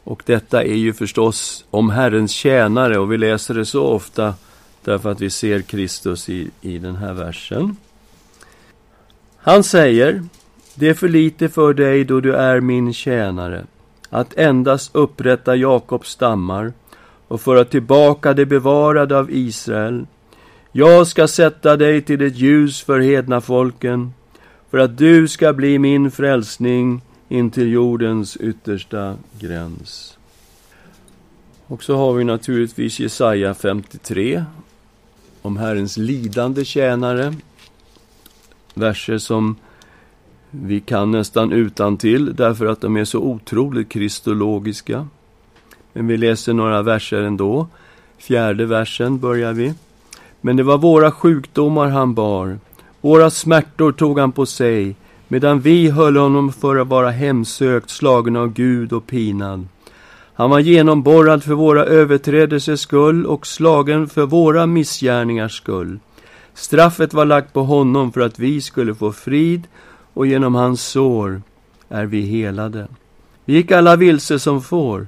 Och 0.04 0.24
detta 0.26 0.64
är 0.64 0.76
ju 0.76 0.94
förstås 0.94 1.66
om 1.70 1.90
Herrens 1.90 2.32
tjänare 2.32 3.00
och 3.00 3.12
vi 3.12 3.18
läser 3.18 3.54
det 3.54 3.66
så 3.66 3.84
ofta 3.84 4.36
därför 4.84 5.12
att 5.12 5.22
vi 5.22 5.30
ser 5.30 5.62
Kristus 5.62 6.30
i, 6.30 6.52
i 6.62 6.78
den 6.78 6.96
här 6.96 7.14
versen. 7.14 7.78
Han 9.44 9.64
säger, 9.64 10.24
det 10.76 10.90
är 10.90 10.94
för 10.94 11.10
lite 11.10 11.50
för 11.50 11.74
dig 11.74 12.04
då 12.04 12.20
du 12.20 12.36
är 12.36 12.60
min 12.60 12.94
tjänare, 12.94 13.66
att 14.10 14.38
endast 14.38 14.96
upprätta 14.96 15.56
Jakobs 15.56 16.10
stammar 16.10 16.74
och 17.28 17.42
föra 17.42 17.66
tillbaka 17.66 18.34
det 18.34 18.46
bevarade 18.46 19.20
av 19.20 19.32
Israel. 19.32 20.06
Jag 20.72 21.08
ska 21.08 21.28
sätta 21.28 21.78
dig 21.78 22.02
till 22.02 22.22
ett 22.22 22.36
ljus 22.36 22.82
för 22.82 23.00
hedna 23.00 23.42
folken, 23.42 24.14
för 24.70 24.78
att 24.78 24.98
du 24.98 25.28
ska 25.28 25.54
bli 25.54 25.80
min 25.80 26.12
frälsning 26.12 27.02
intill 27.30 27.72
jordens 27.72 28.38
yttersta 28.38 29.16
gräns. 29.40 30.18
Och 31.68 31.84
så 31.84 31.96
har 31.96 32.14
vi 32.14 32.24
naturligtvis 32.24 33.00
Jesaja 33.00 33.54
53 33.54 34.44
om 35.42 35.58
Herrens 35.58 35.98
lidande 35.98 36.66
tjänare 36.66 37.34
verser 38.74 39.18
som 39.18 39.56
vi 40.52 40.80
kan 40.80 41.12
nästan 41.12 41.52
utan 41.52 41.98
till 41.98 42.36
därför 42.36 42.66
att 42.66 42.82
de 42.82 42.98
är 42.98 43.06
så 43.06 43.20
otroligt 43.20 43.90
kristologiska. 43.90 45.08
Men 45.94 46.08
vi 46.08 46.18
läser 46.18 46.54
några 46.54 46.82
verser 46.82 47.22
ändå. 47.22 47.68
Fjärde 48.18 48.66
versen 48.66 49.20
börjar 49.20 49.54
vi. 49.54 49.74
Men 50.42 50.56
det 50.56 50.64
var 50.64 50.78
våra 50.78 51.12
sjukdomar 51.12 51.90
han 51.90 52.14
bar, 52.14 52.60
våra 53.02 53.30
smärtor 53.30 53.92
tog 53.92 54.20
han 54.20 54.32
på 54.32 54.46
sig, 54.46 54.96
medan 55.28 55.60
vi 55.60 55.90
höll 55.90 56.18
honom 56.18 56.54
för 56.54 56.76
att 56.76 56.88
vara 56.88 57.12
hemsökt, 57.12 57.90
slagen 57.90 58.36
av 58.36 58.54
Gud 58.54 58.94
och 58.94 59.08
pinad. 59.08 59.68
Han 60.34 60.50
var 60.50 60.60
genomborrad 60.60 61.44
för 61.44 61.54
våra 61.54 61.86
överträdelsers 61.86 62.80
skull 62.80 63.26
och 63.26 63.48
slagen 63.48 64.10
för 64.10 64.26
våra 64.26 64.66
missgärningars 64.66 65.58
skull. 65.58 66.00
Straffet 66.62 67.14
var 67.14 67.26
lagt 67.26 67.54
på 67.54 67.64
honom 67.64 68.12
för 68.12 68.22
att 68.22 68.40
vi 68.40 68.62
skulle 68.62 68.96
få 68.96 69.12
frid 69.12 69.68
och 70.14 70.28
genom 70.28 70.56
hans 70.56 70.82
sår 70.82 71.42
är 71.90 72.06
vi 72.06 72.22
helade. 72.22 72.88
Vi 73.46 73.54
gick 73.54 73.72
alla 73.72 73.96
vilse 73.96 74.40
som 74.40 74.62
får. 74.62 75.08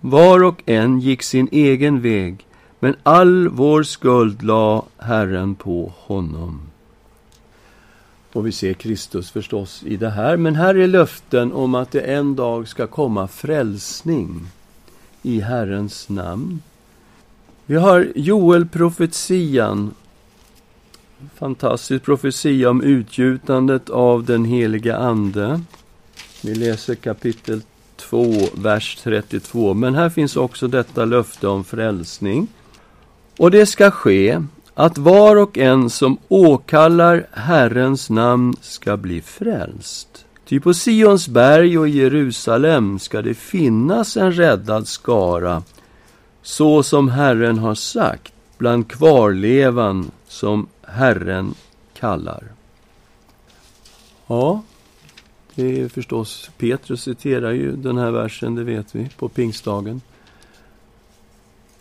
Var 0.00 0.44
och 0.44 0.62
en 0.66 1.00
gick 1.00 1.22
sin 1.22 1.48
egen 1.52 2.00
väg, 2.00 2.46
men 2.80 2.96
all 3.02 3.48
vår 3.48 3.82
skuld 3.82 4.42
la 4.42 4.84
Herren 4.98 5.54
på 5.54 5.92
honom. 5.96 6.60
Och 8.32 8.46
vi 8.46 8.52
ser 8.52 8.72
Kristus 8.72 9.30
förstås 9.30 9.82
i 9.86 9.96
det 9.96 10.10
här, 10.10 10.36
men 10.36 10.54
här 10.54 10.74
är 10.74 10.86
löften 10.86 11.52
om 11.52 11.74
att 11.74 11.90
det 11.90 12.00
en 12.00 12.36
dag 12.36 12.68
ska 12.68 12.86
komma 12.86 13.28
frälsning 13.28 14.46
i 15.22 15.40
Herrens 15.40 16.08
namn. 16.08 16.62
Vi 17.66 17.76
har 17.76 18.12
Joel-profetian 18.14 19.94
fantastisk 21.38 22.04
profetia 22.04 22.70
om 22.70 22.82
utgjutandet 22.82 23.90
av 23.90 24.24
den 24.24 24.44
heliga 24.44 24.96
Ande. 24.96 25.60
Vi 26.42 26.54
läser 26.54 26.94
kapitel 26.94 27.62
2, 27.96 28.32
vers 28.54 28.98
32. 29.02 29.74
Men 29.74 29.94
här 29.94 30.10
finns 30.10 30.36
också 30.36 30.68
detta 30.68 31.04
löfte 31.04 31.48
om 31.48 31.64
frälsning. 31.64 32.48
Och 33.38 33.50
det 33.50 33.66
ska 33.66 33.90
ske 33.90 34.42
att 34.74 34.98
var 34.98 35.36
och 35.36 35.58
en 35.58 35.90
som 35.90 36.18
åkallar 36.28 37.26
Herrens 37.32 38.10
namn 38.10 38.54
ska 38.60 38.96
bli 38.96 39.20
frälst. 39.20 40.26
Ty 40.44 40.60
på 40.60 40.74
Sions 40.74 41.28
berg 41.28 41.78
och 41.78 41.88
i 41.88 41.90
Jerusalem 41.90 42.98
ska 42.98 43.22
det 43.22 43.34
finnas 43.34 44.16
en 44.16 44.32
räddad 44.32 44.88
skara, 44.88 45.62
så 46.42 46.82
som 46.82 47.08
Herren 47.08 47.58
har 47.58 47.74
sagt, 47.74 48.32
bland 48.58 48.88
kvarlevan 48.88 50.10
som 50.28 50.66
Herren 50.92 51.54
kallar. 51.94 52.44
Ja, 54.26 54.62
det 55.54 55.80
är 55.80 55.88
förstås, 55.88 56.50
Petrus 56.58 57.02
citerar 57.02 57.52
ju 57.52 57.76
den 57.76 57.98
här 57.98 58.10
versen, 58.10 58.54
det 58.54 58.64
vet 58.64 58.94
vi, 58.94 59.08
på 59.18 59.28
pingstdagen. 59.28 60.00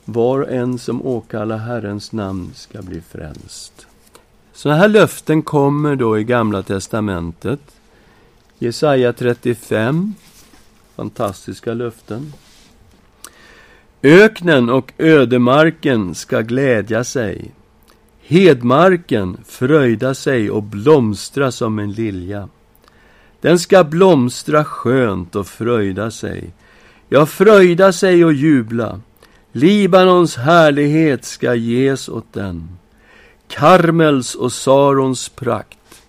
Var 0.05 0.39
och 0.39 0.51
en 0.51 0.79
som 0.79 1.05
åkallar 1.05 1.57
Herrens 1.57 2.11
namn 2.11 2.51
ska 2.53 2.81
bli 2.81 3.01
frälst. 3.01 3.87
Sådana 4.53 4.79
här 4.79 4.87
löften 4.87 5.41
kommer 5.41 5.95
då 5.95 6.19
i 6.19 6.23
Gamla 6.23 6.63
testamentet. 6.63 7.61
Jesaja 8.59 9.13
35, 9.13 10.13
fantastiska 10.95 11.73
löften. 11.73 12.33
Öknen 14.03 14.69
och 14.69 14.93
ödemarken 14.97 16.15
ska 16.15 16.41
glädja 16.41 17.03
sig. 17.03 17.51
Hedmarken 18.31 19.37
fröjda 19.45 20.13
sig 20.13 20.51
och 20.51 20.63
blomstra 20.63 21.51
som 21.51 21.79
en 21.79 21.91
lilja. 21.91 22.49
Den 23.41 23.59
ska 23.59 23.83
blomstra 23.83 24.63
skönt 24.63 25.35
och 25.35 25.47
fröjda 25.47 26.11
sig. 26.11 26.53
Ja, 27.09 27.25
fröjda 27.25 27.93
sig 27.93 28.25
och 28.25 28.33
jubla. 28.33 29.01
Libanons 29.51 30.35
härlighet 30.35 31.25
ska 31.25 31.55
ges 31.55 32.09
åt 32.09 32.33
den. 32.33 32.77
Karmels 33.47 34.35
och 34.35 34.53
Sarons 34.53 35.29
prakt. 35.29 36.01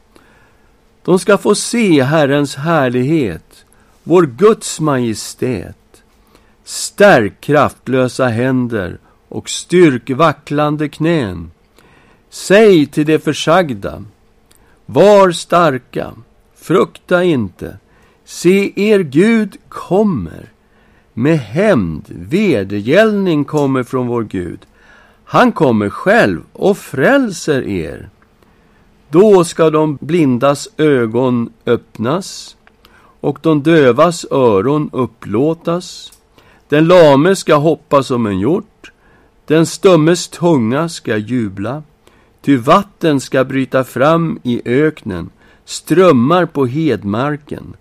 De 1.04 1.18
ska 1.18 1.38
få 1.38 1.54
se 1.54 2.02
Herrens 2.02 2.54
härlighet, 2.54 3.64
vår 4.02 4.26
Guds 4.26 4.80
majestät. 4.80 6.02
Stärk 6.64 7.40
kraftlösa 7.40 8.26
händer 8.26 8.98
och 9.28 9.50
styrk 9.50 10.11
vacklande 10.11 10.88
knän. 10.88 11.50
Säg 12.34 12.86
till 12.86 13.06
det 13.06 13.18
försagda, 13.18 14.04
var 14.86 15.30
starka, 15.30 16.12
frukta 16.54 17.24
inte. 17.24 17.78
Se, 18.24 18.72
er 18.90 18.98
Gud 19.00 19.56
kommer. 19.68 20.50
Med 21.12 21.38
hämnd, 21.38 22.04
vedergällning 22.08 23.44
kommer 23.44 23.82
från 23.82 24.06
vår 24.06 24.22
Gud. 24.22 24.58
Han 25.24 25.52
kommer 25.52 25.90
själv 25.90 26.40
och 26.52 26.78
frälser 26.78 27.62
er. 27.62 28.08
Då 29.08 29.44
ska 29.44 29.70
de 29.70 29.98
blindas 30.00 30.68
ögon 30.76 31.52
öppnas 31.66 32.56
och 33.20 33.38
de 33.42 33.62
dövas 33.62 34.26
öron 34.30 34.90
upplåtas. 34.92 36.12
Den 36.68 36.86
lame 36.86 37.36
ska 37.36 37.54
hoppa 37.54 38.02
som 38.02 38.26
en 38.26 38.40
hjort, 38.40 38.92
den 39.46 39.66
stummes 39.66 40.28
tunga 40.28 40.88
ska 40.88 41.16
jubla. 41.16 41.82
Ty 42.42 42.57
vatten 42.57 43.20
ska 43.20 43.44
bryta 43.44 43.85
fram 43.85 44.38
i 44.42 44.62
öknen, 44.64 45.31
strömmar 45.64 46.46
på 46.46 46.66
hedmarken. 46.66 47.76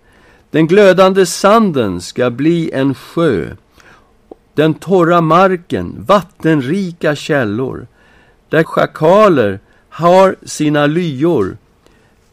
Den 0.50 0.66
glödande 0.66 1.26
sanden 1.26 2.00
ska 2.00 2.30
bli 2.30 2.70
en 2.70 2.94
sjö, 2.94 3.56
den 4.54 4.74
torra 4.74 5.20
marken 5.20 6.04
vattenrika 6.08 7.14
källor. 7.14 7.86
Där 8.48 8.64
schakaler 8.64 9.60
har 9.88 10.36
sina 10.42 10.86
lyor, 10.86 11.56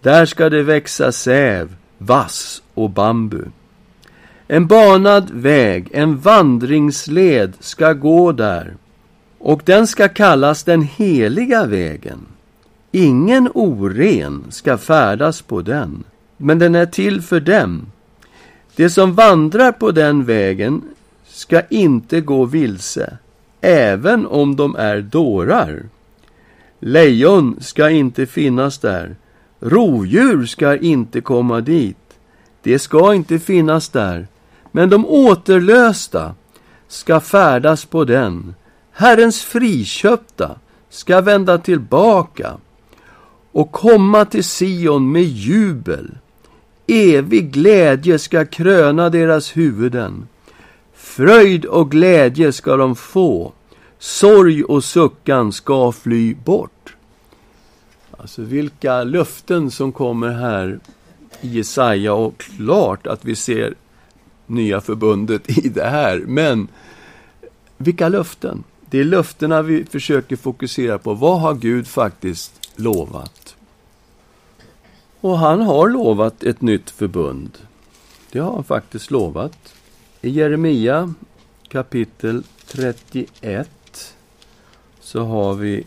där 0.01 0.25
ska 0.25 0.49
det 0.49 0.63
växa 0.63 1.11
säv, 1.11 1.75
vass 1.97 2.61
och 2.73 2.89
bambu. 2.89 3.45
En 4.47 4.67
banad 4.67 5.29
väg, 5.31 5.89
en 5.91 6.17
vandringsled 6.17 7.53
ska 7.59 7.93
gå 7.93 8.31
där, 8.31 8.75
och 9.39 9.61
den 9.65 9.87
ska 9.87 10.07
kallas 10.07 10.63
den 10.63 10.81
heliga 10.81 11.65
vägen. 11.65 12.25
Ingen 12.91 13.49
oren 13.53 14.43
ska 14.49 14.77
färdas 14.77 15.41
på 15.41 15.61
den, 15.61 16.03
men 16.37 16.59
den 16.59 16.75
är 16.75 16.85
till 16.85 17.21
för 17.21 17.39
dem. 17.39 17.91
De 18.75 18.89
som 18.89 19.13
vandrar 19.13 19.71
på 19.71 19.91
den 19.91 20.25
vägen 20.25 20.81
ska 21.27 21.61
inte 21.69 22.21
gå 22.21 22.45
vilse, 22.45 23.17
även 23.61 24.25
om 24.25 24.55
de 24.55 24.75
är 24.75 25.01
dårar. 25.01 25.83
Lejon 26.79 27.57
ska 27.59 27.89
inte 27.89 28.25
finnas 28.25 28.77
där, 28.77 29.15
rovdjur 29.59 30.45
ska 30.45 30.77
inte 30.77 31.21
komma 31.21 31.61
dit. 31.61 31.97
Det 32.63 32.79
ska 32.79 33.13
inte 33.13 33.39
finnas 33.39 33.89
där, 33.89 34.27
men 34.71 34.89
de 34.89 35.05
återlösta 35.05 36.35
ska 36.87 37.19
färdas 37.19 37.85
på 37.85 38.03
den. 38.03 38.55
Herrens 38.99 39.41
friköpta 39.41 40.55
ska 40.89 41.21
vända 41.21 41.57
tillbaka 41.57 42.57
och 43.51 43.71
komma 43.71 44.25
till 44.25 44.43
Sion 44.43 45.11
med 45.11 45.23
jubel. 45.23 46.17
Evig 46.87 47.51
glädje 47.51 48.19
ska 48.19 48.45
kröna 48.45 49.09
deras 49.09 49.57
huvuden. 49.57 50.27
Fröjd 50.93 51.65
och 51.65 51.91
glädje 51.91 52.51
ska 52.51 52.77
de 52.77 52.95
få. 52.95 53.53
Sorg 53.99 54.63
och 54.63 54.83
suckan 54.83 55.51
ska 55.51 55.91
fly 55.91 56.35
bort. 56.35 56.95
Alltså 58.11 58.41
vilka 58.41 59.03
löften 59.03 59.71
som 59.71 59.91
kommer 59.91 60.29
här 60.29 60.79
i 61.41 61.47
Jesaja 61.47 62.13
och 62.13 62.37
klart 62.37 63.07
att 63.07 63.25
vi 63.25 63.35
ser 63.35 63.73
nya 64.45 64.81
förbundet 64.81 65.57
i 65.57 65.69
det 65.69 65.89
här. 65.89 66.23
Men 66.27 66.67
vilka 67.77 68.09
löften? 68.09 68.63
Det 68.89 68.99
är 68.99 69.03
löftena 69.03 69.61
vi 69.61 69.85
försöker 69.85 70.35
fokusera 70.35 70.97
på. 70.97 71.13
Vad 71.13 71.39
har 71.39 71.53
Gud 71.53 71.87
faktiskt 71.87 72.71
lovat? 72.75 73.55
Och 75.21 75.37
han 75.37 75.61
har 75.61 75.89
lovat 75.89 76.43
ett 76.43 76.61
nytt 76.61 76.89
förbund. 76.89 77.57
Det 78.31 78.39
har 78.39 78.53
han 78.53 78.63
faktiskt 78.63 79.11
lovat. 79.11 79.73
I 80.21 80.29
Jeremia 80.29 81.13
kapitel 81.67 82.43
31 82.67 84.15
så 84.99 85.25
har 85.25 85.53
vi 85.53 85.83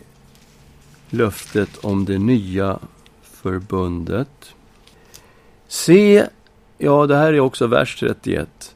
löftet 1.09 1.77
om 1.77 2.05
det 2.05 2.17
nya 2.17 2.79
förbundet. 3.21 4.53
Se, 5.67 6.25
ja 6.77 7.07
det 7.07 7.15
här 7.15 7.33
är 7.33 7.39
också 7.39 7.67
vers 7.67 7.99
31. 7.99 8.75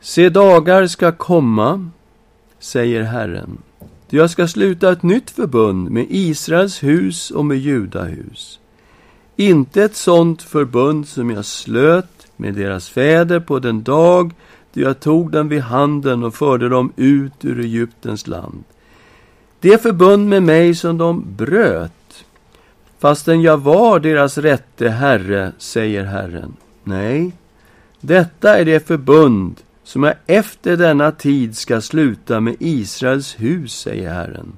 Se, 0.00 0.28
dagar 0.28 0.86
ska 0.86 1.12
komma, 1.12 1.90
säger 2.60 3.02
Herren. 3.02 3.58
Jag 4.08 4.30
ska 4.30 4.48
sluta 4.48 4.92
ett 4.92 5.02
nytt 5.02 5.30
förbund 5.30 5.90
med 5.90 6.06
Israels 6.08 6.82
hus 6.82 7.30
och 7.30 7.44
med 7.44 7.58
Judahus. 7.58 8.60
Inte 9.36 9.82
ett 9.82 9.96
sådant 9.96 10.42
förbund 10.42 11.08
som 11.08 11.30
jag 11.30 11.44
slöt 11.44 12.26
med 12.36 12.54
deras 12.54 12.88
fäder 12.88 13.40
på 13.40 13.58
den 13.58 13.82
dag 13.82 14.32
då 14.72 14.80
jag 14.80 15.00
tog 15.00 15.30
dem 15.30 15.48
vid 15.48 15.60
handen 15.60 16.24
och 16.24 16.34
förde 16.34 16.68
dem 16.68 16.92
ut 16.96 17.44
ur 17.44 17.60
Egyptens 17.60 18.26
land. 18.26 18.64
Det 19.60 19.82
förbund 19.82 20.28
med 20.28 20.42
mig 20.42 20.74
som 20.74 20.98
de 20.98 21.24
bröt, 21.36 22.24
fastän 22.98 23.42
jag 23.42 23.58
var 23.58 24.00
deras 24.00 24.38
rätte 24.38 24.88
herre, 24.88 25.52
säger 25.58 26.04
Herren. 26.04 26.56
Nej, 26.84 27.32
detta 28.00 28.58
är 28.58 28.64
det 28.64 28.86
förbund 28.86 29.60
som 29.90 30.02
jag 30.02 30.14
efter 30.26 30.76
denna 30.76 31.12
tid 31.12 31.56
ska 31.56 31.80
sluta 31.80 32.40
med 32.40 32.56
Israels 32.58 33.34
hus, 33.38 33.80
säger 33.80 34.10
Herren. 34.10 34.52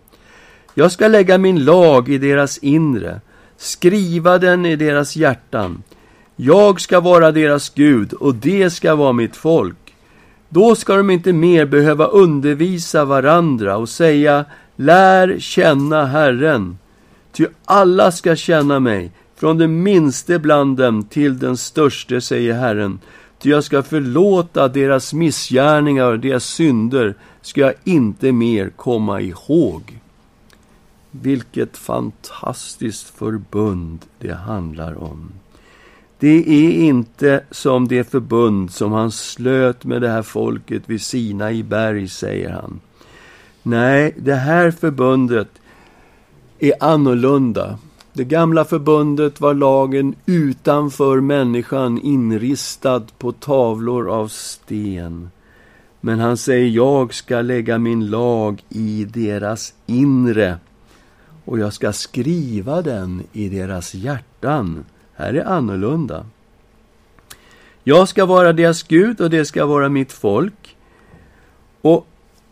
Jag 0.75 0.93
ska 0.93 1.09
lägga 1.09 1.39
min 1.39 1.65
lag 1.65 2.09
i 2.09 2.19
deras 2.19 2.59
inre, 2.59 3.21
skriva 3.57 4.39
den 4.39 4.67
i 4.67 4.77
deras 4.77 5.17
hjärtan. 5.17 5.83
Jag 6.37 6.81
ska 6.81 7.01
vara 7.01 7.33
deras 7.33 7.71
Gud 7.71 8.13
och 8.13 8.35
det 8.35 8.71
ska 8.71 8.95
vara 8.95 9.13
mitt 9.13 9.37
folk. 9.37 9.95
Då 10.49 10.75
ska 10.75 10.97
de 10.97 11.11
inte 11.11 11.33
mer 11.33 11.67
behöva 11.67 12.07
undervisa 12.07 13.05
varandra 13.05 13.77
och 13.77 13.89
säga 13.89 14.45
Lär 14.77 15.39
känna 15.39 16.07
Herren. 16.07 16.79
Ty 17.33 17.47
alla 17.65 18.13
ska 18.13 18.37
känna 18.37 18.81
mig, 18.81 19.13
från 19.37 19.59
den 19.59 19.83
minste 19.83 20.39
bland 20.39 20.77
dem 20.77 21.05
till 21.05 21.39
den 21.39 21.57
störste, 21.57 22.21
säger 22.21 22.55
Herren. 22.55 22.99
Ty 23.43 23.51
jag 23.51 23.65
ska 23.65 23.83
förlåta 23.83 24.69
deras 24.69 25.13
missgärningar 25.13 26.07
och 26.07 26.19
deras 26.19 26.45
synder 26.45 27.15
ska 27.41 27.61
jag 27.61 27.75
inte 27.85 28.33
mer 28.33 28.69
komma 28.69 29.21
ihåg. 29.21 29.99
Vilket 31.11 31.77
fantastiskt 31.77 33.09
förbund 33.09 33.99
det 34.19 34.35
handlar 34.35 35.03
om. 35.03 35.33
Det 36.19 36.67
är 36.67 36.71
inte 36.71 37.45
som 37.51 37.89
det 37.89 38.11
förbund 38.11 38.71
som 38.71 38.93
han 38.93 39.11
slöt 39.13 39.85
med 39.85 40.03
det 40.03 40.09
här 40.09 40.23
folket 40.23 40.83
vid 40.87 41.03
Sina 41.03 41.53
i 41.53 41.63
berg, 41.63 42.09
säger 42.09 42.51
han. 42.51 42.81
Nej, 43.63 44.15
det 44.17 44.35
här 44.35 44.71
förbundet 44.71 45.49
är 46.59 46.73
annorlunda. 46.81 47.79
Det 48.15 48.25
gamla 48.25 48.65
förbundet 48.65 49.41
var 49.41 49.55
lagen 49.55 50.15
utanför 50.27 51.21
människan 51.21 51.99
inristad 51.99 53.03
på 53.19 53.33
tavlor 53.33 54.11
av 54.11 54.29
sten. 54.29 55.31
Men 56.01 56.19
han 56.19 56.37
säger, 56.37 56.69
jag 56.69 57.15
ska 57.15 57.41
lägga 57.41 57.79
min 57.79 58.11
lag 58.11 58.63
i 58.69 59.05
deras 59.05 59.75
inre 59.87 60.59
och 61.45 61.59
jag 61.59 61.73
ska 61.73 61.93
skriva 61.93 62.83
den 62.83 63.23
i 63.33 63.49
deras 63.49 63.95
hjärtan. 63.95 64.85
Här 65.15 65.35
är 65.35 65.45
annorlunda. 65.45 66.27
Jag 67.85 68.09
ska 68.09 68.27
vara 68.27 68.53
deras 68.53 68.83
Gud 68.83 69.21
och 69.21 69.31
det 69.31 69.45
ska 69.45 69.67
vara 69.67 69.89
mitt 69.89 70.13
folk. 70.13 70.77
Och 71.83 72.07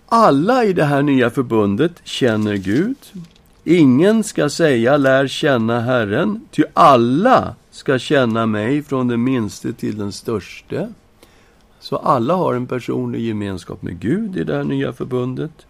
alla 0.07 0.65
i 0.65 0.73
det 0.73 0.85
här 0.85 1.03
nya 1.03 1.31
förbundet 1.31 1.93
känner 2.05 2.57
Gud. 2.57 2.97
Ingen 3.65 4.25
ska 4.25 4.51
säga 4.51 4.97
lär 4.97 5.27
känna 5.27 5.81
Herren, 5.81 6.41
ty 6.51 6.63
alla 6.75 7.55
ska 7.71 7.99
känna 7.99 8.47
mig 8.47 8.83
från 8.83 9.09
den 9.09 9.25
minste 9.25 9.73
till 9.73 9.99
den 9.99 10.13
störste. 10.13 10.93
Så 11.81 11.97
alla 11.97 12.35
har 12.35 12.55
en 12.55 12.67
personlig 12.67 13.21
gemenskap 13.21 13.83
med 13.83 14.01
Gud 14.01 14.37
i 14.37 14.45
det 14.45 14.57
här 14.57 14.65
nya 14.65 14.93
förbundet. 14.93 15.67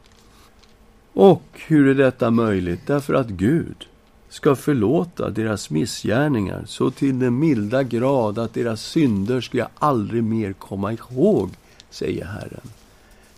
Och 1.13 1.43
hur 1.53 1.89
är 1.89 1.95
detta 1.95 2.31
möjligt? 2.31 2.81
Därför 2.87 3.15
att 3.15 3.29
Gud 3.29 3.87
ska 4.29 4.57
förlåta 4.57 5.31
deras 5.31 5.71
missgärningar 5.71 6.63
så 6.67 6.91
till 6.91 7.19
den 7.19 7.39
milda 7.39 7.83
grad 7.83 8.39
att 8.39 8.55
deras 8.55 8.83
synder 8.83 9.41
ska 9.41 9.59
jag 9.59 9.69
aldrig 9.79 10.25
mer 10.25 10.53
komma 10.53 10.93
ihåg, 10.93 11.51
säger 11.91 12.25
Herren. 12.25 12.71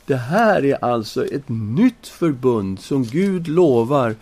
Det 0.06 0.16
här 0.16 0.64
är 0.64 0.84
alltså 0.84 1.26
ett 1.26 1.48
nytt 1.48 2.06
förbund 2.06 2.80
som 2.80 3.04
Gud 3.04 3.48
lovar 3.48 4.14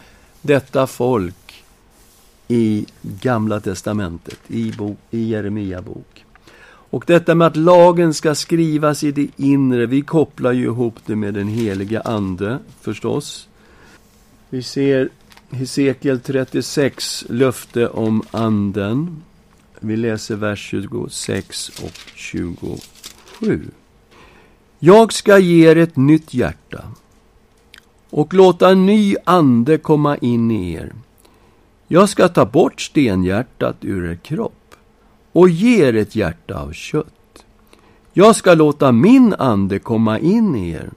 detta 0.42 0.86
folk 0.86 1.64
i 2.48 2.86
Gamla 3.02 3.60
Testamentet, 3.60 4.40
i, 4.48 4.72
bo, 4.72 4.96
i 5.10 5.30
Jeremia 5.30 5.82
bok. 5.82 6.24
Och 6.92 7.04
detta 7.06 7.34
med 7.34 7.46
att 7.46 7.56
lagen 7.56 8.14
ska 8.14 8.34
skrivas 8.34 9.04
i 9.04 9.12
det 9.12 9.28
inre, 9.36 9.86
vi 9.86 10.02
kopplar 10.02 10.52
ju 10.52 10.64
ihop 10.64 10.94
det 11.06 11.16
med 11.16 11.34
den 11.34 11.48
heliga 11.48 12.00
Ande 12.00 12.58
förstås. 12.80 13.48
Vi 14.48 14.62
ser 14.62 15.08
Hesekiel 15.50 16.20
36, 16.20 17.24
löfte 17.28 17.88
om 17.88 18.22
Anden. 18.30 19.22
Vi 19.80 19.96
läser 19.96 20.36
vers 20.36 20.68
26 20.70 21.68
och 21.68 21.98
27. 22.14 22.80
Jag 24.78 25.12
ska 25.12 25.38
ge 25.38 25.70
er 25.70 25.76
ett 25.76 25.96
nytt 25.96 26.34
hjärta 26.34 26.84
och 28.10 28.34
låta 28.34 28.70
en 28.70 28.86
ny 28.86 29.16
ande 29.24 29.78
komma 29.78 30.16
in 30.16 30.50
i 30.50 30.72
er. 30.72 30.92
Jag 31.88 32.08
ska 32.08 32.28
ta 32.28 32.44
bort 32.44 32.80
stenhjärtat 32.80 33.76
ur 33.80 34.10
er 34.10 34.16
kropp 34.16 34.74
och 35.32 35.48
ge 35.48 35.86
er 35.88 35.96
ett 35.96 36.16
hjärta 36.16 36.60
av 36.60 36.72
kött. 36.72 37.44
Jag 38.12 38.36
ska 38.36 38.54
låta 38.54 38.92
min 38.92 39.34
ande 39.34 39.78
komma 39.78 40.18
in 40.18 40.56
i 40.56 40.70
er 40.70 40.90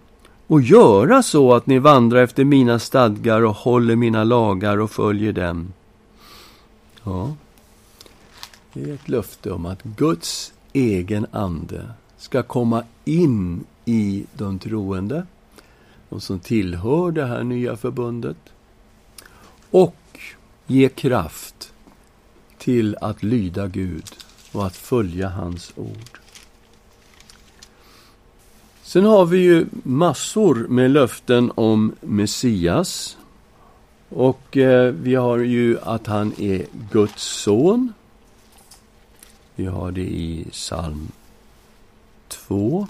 och 0.48 0.62
göra 0.62 1.24
så 1.24 1.54
att 1.54 1.68
ni 1.68 1.80
vandrar 1.80 2.24
efter 2.24 2.44
mina 2.44 2.80
stadgar 2.80 3.42
och 3.42 3.56
håller 3.56 3.96
mina 3.96 4.24
lagar 4.24 4.78
och 4.78 4.92
följer 4.92 5.34
dem. 5.34 5.74
Ja, 7.04 7.36
det 8.74 8.90
är 8.90 8.94
ett 8.94 9.10
löfte 9.10 9.52
om 9.52 9.66
att 9.66 9.84
Guds 9.84 10.54
egen 10.74 11.26
ande 11.32 11.86
ska 12.18 12.44
komma 12.44 12.84
in 13.06 13.64
i 13.86 14.26
de 14.34 14.60
troende, 14.60 15.26
de 16.14 16.22
som 16.22 16.40
tillhör 16.40 17.12
det 17.12 17.26
här 17.26 17.44
nya 17.44 17.78
förbundet, 17.78 18.38
och 19.72 20.20
ge 20.68 20.90
kraft 20.90 21.74
till 22.58 22.98
att 23.02 23.24
lyda 23.24 23.68
Gud 23.68 24.06
och 24.52 24.66
att 24.66 24.76
följa 24.76 25.30
hans 25.30 25.74
ord. 25.76 26.20
Sen 28.84 29.06
har 29.06 29.26
vi 29.26 29.38
ju 29.38 29.66
massor 29.84 30.56
med 30.70 30.92
löften 30.92 31.52
om 31.56 31.96
Messias. 32.02 33.18
Och 34.10 34.58
eh, 34.58 34.94
vi 34.94 35.16
har 35.16 35.38
ju 35.38 35.80
att 35.82 36.08
han 36.08 36.34
är 36.38 36.66
Guds 36.92 37.24
son. 37.24 37.94
Vi 39.56 39.66
har 39.66 39.92
det 39.92 40.02
i 40.02 40.46
psalm 40.52 41.08
2. 42.28 42.88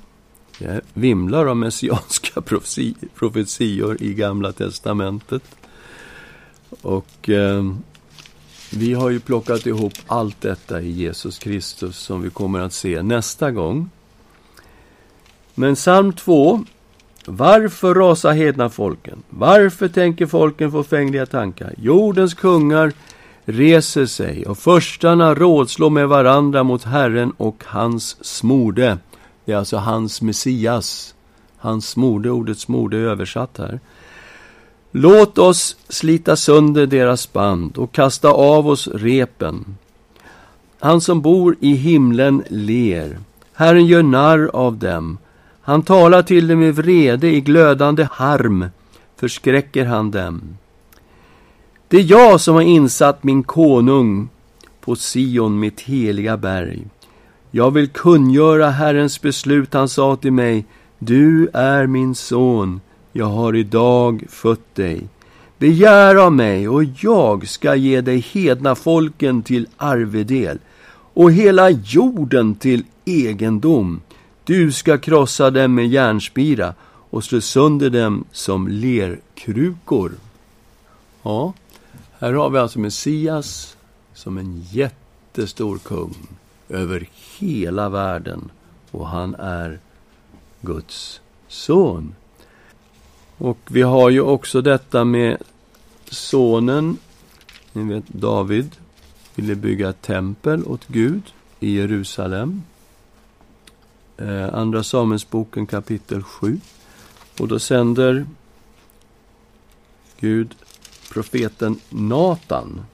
Det 0.60 0.82
vimlar 0.94 1.46
av 1.46 1.58
messianska 1.58 2.42
profetior 3.16 3.98
i 4.02 4.14
Gamla 4.14 4.52
testamentet. 4.52 5.44
Och 6.82 7.30
eh, 7.30 7.64
vi 8.72 8.94
har 8.94 9.10
ju 9.10 9.20
plockat 9.20 9.66
ihop 9.66 9.94
allt 10.08 10.42
detta 10.42 10.82
i 10.82 10.92
Jesus 10.92 11.40
Kristus 11.40 11.98
som 11.98 12.22
vi 12.22 12.30
kommer 12.30 12.60
att 12.60 12.74
se 12.74 13.02
nästa 13.02 13.52
gång. 13.52 13.90
Men 15.56 15.76
psalm 15.76 16.14
2. 16.14 16.66
Varför 17.26 17.96
rasar 17.96 18.34
hedna 18.34 18.70
folken? 18.70 19.24
Varför 19.30 19.88
tänker 19.88 20.26
folken 20.26 20.72
förfängliga 20.72 21.26
tankar? 21.26 21.74
Jordens 21.78 22.34
kungar 22.34 22.94
reser 23.46 24.06
sig 24.06 24.46
och 24.46 24.58
förstarna 24.58 25.36
rådslår 25.36 25.90
med 25.90 26.08
varandra 26.08 26.64
mot 26.64 26.84
Herren 26.84 27.32
och 27.38 27.64
hans 27.68 28.26
smorde. 28.26 28.98
Det 29.46 29.52
är 29.52 29.58
alltså 29.58 29.78
hans 29.78 30.22
Messias. 30.22 31.16
Hans 31.58 31.96
mode, 31.96 32.30
ordet 32.30 32.60
smorde 32.60 32.98
är 32.98 33.02
översatt 33.02 33.58
här. 33.58 33.80
Låt 34.92 35.38
oss 35.38 35.78
slita 35.90 36.36
sönder 36.36 36.86
deras 36.86 37.34
band 37.34 37.78
och 37.78 37.92
kasta 37.92 38.30
av 38.30 38.68
oss 38.68 38.88
repen. 38.88 39.78
Han 40.80 41.02
som 41.02 41.22
bor 41.22 41.56
i 41.60 41.74
himlen 41.74 42.44
ler. 42.50 43.20
Herren 43.54 43.86
gör 43.86 44.04
narr 44.04 44.50
av 44.54 44.78
dem. 44.78 45.18
Han 45.62 45.82
talar 45.82 46.22
till 46.22 46.48
dem 46.48 46.64
i 46.64 46.72
vrede, 46.72 47.28
i 47.28 47.42
glödande 47.42 48.08
harm 48.12 48.66
förskräcker 49.16 49.86
han 49.86 50.12
dem. 50.12 50.58
Det 51.88 51.98
är 51.98 52.12
jag 52.12 52.42
som 52.42 52.56
har 52.56 52.62
insatt 52.62 53.24
min 53.24 53.44
konung 53.44 54.30
på 54.82 54.96
Sion, 54.96 55.60
mitt 55.60 55.82
heliga 55.82 56.38
berg. 56.38 56.84
Jag 57.56 57.72
vill 57.72 57.90
kungöra 57.90 58.70
Herrens 58.70 59.22
beslut. 59.22 59.74
Han 59.74 59.90
sa 59.90 60.16
till 60.16 60.34
mig, 60.34 60.66
du 61.00 61.50
är 61.54 61.88
min 61.88 62.16
son, 62.16 62.82
jag 63.12 63.26
har 63.26 63.56
idag 63.56 64.24
fött 64.30 64.76
dig. 64.76 65.08
Begär 65.58 66.16
av 66.16 66.34
mig, 66.34 66.70
och 66.70 66.84
jag 66.84 67.48
ska 67.48 67.76
ge 67.76 68.02
dig 68.02 68.20
hedna 68.20 68.76
folken 68.76 69.44
till 69.44 69.68
arvedel 69.78 70.60
och 71.14 71.32
hela 71.32 71.70
jorden 71.70 72.56
till 72.56 72.84
egendom. 73.06 74.02
Du 74.44 74.72
ska 74.72 74.98
krossa 74.98 75.52
dem 75.52 75.76
med 75.76 75.88
järnspira 75.88 76.74
och 77.10 77.24
slå 77.24 77.42
sönder 77.42 77.90
dem 77.90 78.24
som 78.32 78.68
lerkrukor. 78.68 80.12
Ja, 81.24 81.54
här 82.20 82.34
har 82.34 82.50
vi 82.50 82.60
alltså 82.60 82.80
Messias 82.80 83.78
som 84.14 84.38
en 84.38 84.64
jättestor 84.72 85.78
kung 85.78 86.16
över 86.70 87.08
hela 87.44 87.90
världen 87.90 88.52
och 88.92 89.08
han 89.08 89.36
är 89.36 89.80
Guds 90.62 91.22
son. 91.48 92.16
Och 93.38 93.58
vi 93.68 93.82
har 93.82 94.10
ju 94.10 94.22
också 94.22 94.62
detta 94.62 95.04
med 95.04 95.38
sonen, 96.10 96.98
ni 97.74 97.94
vet 97.94 98.08
David 98.08 98.76
ville 99.36 99.56
bygga 99.56 99.90
ett 99.90 100.02
tempel 100.02 100.64
åt 100.66 100.88
Gud 100.88 101.34
i 101.60 101.76
Jerusalem. 101.78 102.64
Eh, 104.18 104.54
Andra 104.54 104.84
Samuelsboken 104.84 105.66
kapitel 105.66 106.24
7. 106.24 106.60
Och 107.40 107.48
då 107.48 107.60
sänder 107.60 108.26
Gud 110.20 110.56
profeten 111.12 111.80
Natan. 111.90 112.86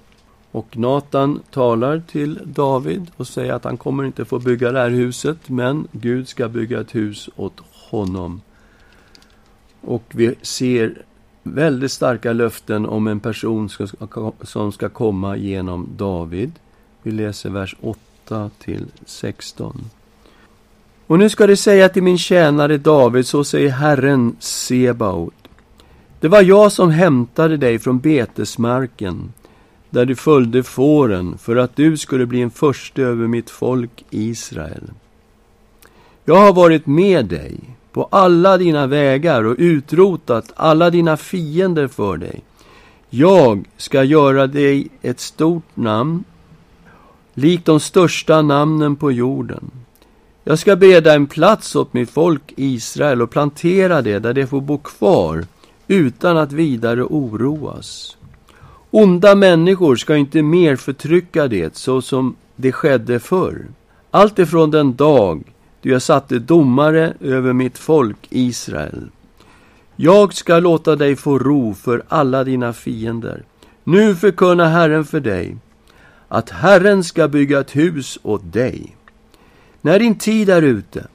Och 0.51 0.77
Natan 0.77 1.39
talar 1.51 2.01
till 2.11 2.39
David 2.43 3.11
och 3.17 3.27
säger 3.27 3.53
att 3.53 3.63
han 3.63 3.77
kommer 3.77 4.03
inte 4.03 4.25
få 4.25 4.39
bygga 4.39 4.71
det 4.71 4.79
här 4.79 4.89
huset, 4.89 5.37
men 5.49 5.87
Gud 5.91 6.27
ska 6.27 6.47
bygga 6.47 6.81
ett 6.81 6.95
hus 6.95 7.29
åt 7.35 7.61
honom. 7.89 8.41
Och 9.81 10.03
vi 10.11 10.35
ser 10.41 11.01
väldigt 11.43 11.91
starka 11.91 12.33
löften 12.33 12.85
om 12.85 13.07
en 13.07 13.19
person 13.19 13.69
som 14.41 14.71
ska 14.71 14.89
komma 14.89 15.37
genom 15.37 15.87
David. 15.97 16.51
Vi 17.03 17.11
läser 17.11 17.49
vers 17.49 17.75
8 17.81 18.49
till 18.59 18.85
16. 19.05 19.89
Och 21.07 21.19
nu 21.19 21.29
ska 21.29 21.47
det 21.47 21.57
säga 21.57 21.89
till 21.89 22.03
min 22.03 22.17
tjänare 22.17 22.77
David, 22.77 23.27
så 23.27 23.43
säger 23.43 23.69
Herren 23.69 24.35
Sebaot. 24.39 25.33
Det 26.19 26.27
var 26.27 26.41
jag 26.41 26.71
som 26.71 26.91
hämtade 26.91 27.57
dig 27.57 27.79
från 27.79 27.99
betesmarken, 27.99 29.33
där 29.89 30.05
du 30.05 30.15
följde 30.15 30.63
fåren, 30.63 31.37
för 31.37 31.55
att 31.55 31.75
du 31.75 31.97
skulle 31.97 32.25
bli 32.25 32.41
en 32.41 32.51
förste 32.51 33.03
över 33.03 33.27
mitt 33.27 33.49
folk 33.49 34.05
Israel. 34.09 34.83
Jag 36.25 36.35
har 36.35 36.53
varit 36.53 36.85
med 36.85 37.25
dig 37.25 37.59
på 37.91 38.03
alla 38.11 38.57
dina 38.57 38.87
vägar 38.87 39.43
och 39.43 39.55
utrotat 39.57 40.53
alla 40.55 40.89
dina 40.89 41.17
fiender 41.17 41.87
för 41.87 42.17
dig. 42.17 42.41
Jag 43.09 43.65
ska 43.77 44.03
göra 44.03 44.47
dig 44.47 44.87
ett 45.01 45.19
stort 45.19 45.75
namn, 45.75 46.23
likt 47.33 47.65
de 47.65 47.79
största 47.79 48.41
namnen 48.41 48.95
på 48.95 49.11
jorden. 49.11 49.71
Jag 50.43 50.59
ska 50.59 50.75
bereda 50.75 51.13
en 51.13 51.27
plats 51.27 51.75
åt 51.75 51.93
mitt 51.93 52.09
folk 52.09 52.53
Israel 52.55 53.21
och 53.21 53.29
plantera 53.29 54.01
det 54.01 54.19
där 54.19 54.33
det 54.33 54.47
får 54.47 54.61
bo 54.61 54.77
kvar 54.77 55.45
utan 55.87 56.37
att 56.37 56.51
vidare 56.51 57.03
oroas. 57.03 58.17
Onda 58.91 59.35
människor 59.35 59.95
ska 59.95 60.15
inte 60.15 60.41
mer 60.41 60.75
förtrycka 60.75 61.47
det 61.47 61.75
så 61.75 62.01
som 62.01 62.35
det 62.55 62.71
skedde 62.71 63.19
förr. 63.19 63.65
Allt 64.11 64.39
ifrån 64.39 64.71
den 64.71 64.95
dag 64.95 65.43
då 65.81 65.89
jag 65.89 66.01
satte 66.01 66.39
domare 66.39 67.13
över 67.19 67.53
mitt 67.53 67.77
folk 67.77 68.17
Israel. 68.29 69.09
Jag 69.95 70.33
ska 70.33 70.59
låta 70.59 70.95
dig 70.95 71.15
få 71.15 71.39
ro 71.39 71.73
för 71.73 72.03
alla 72.07 72.43
dina 72.43 72.73
fiender. 72.73 73.43
Nu 73.83 74.15
förkunnar 74.15 74.69
Herren 74.69 75.05
för 75.05 75.19
dig 75.19 75.57
att 76.27 76.49
Herren 76.49 77.03
ska 77.03 77.27
bygga 77.27 77.59
ett 77.59 77.75
hus 77.75 78.19
åt 78.23 78.53
dig. 78.53 78.95
När 79.81 79.99
din 79.99 80.15
tid 80.15 80.49
är 80.49 80.61
ute 80.61 81.07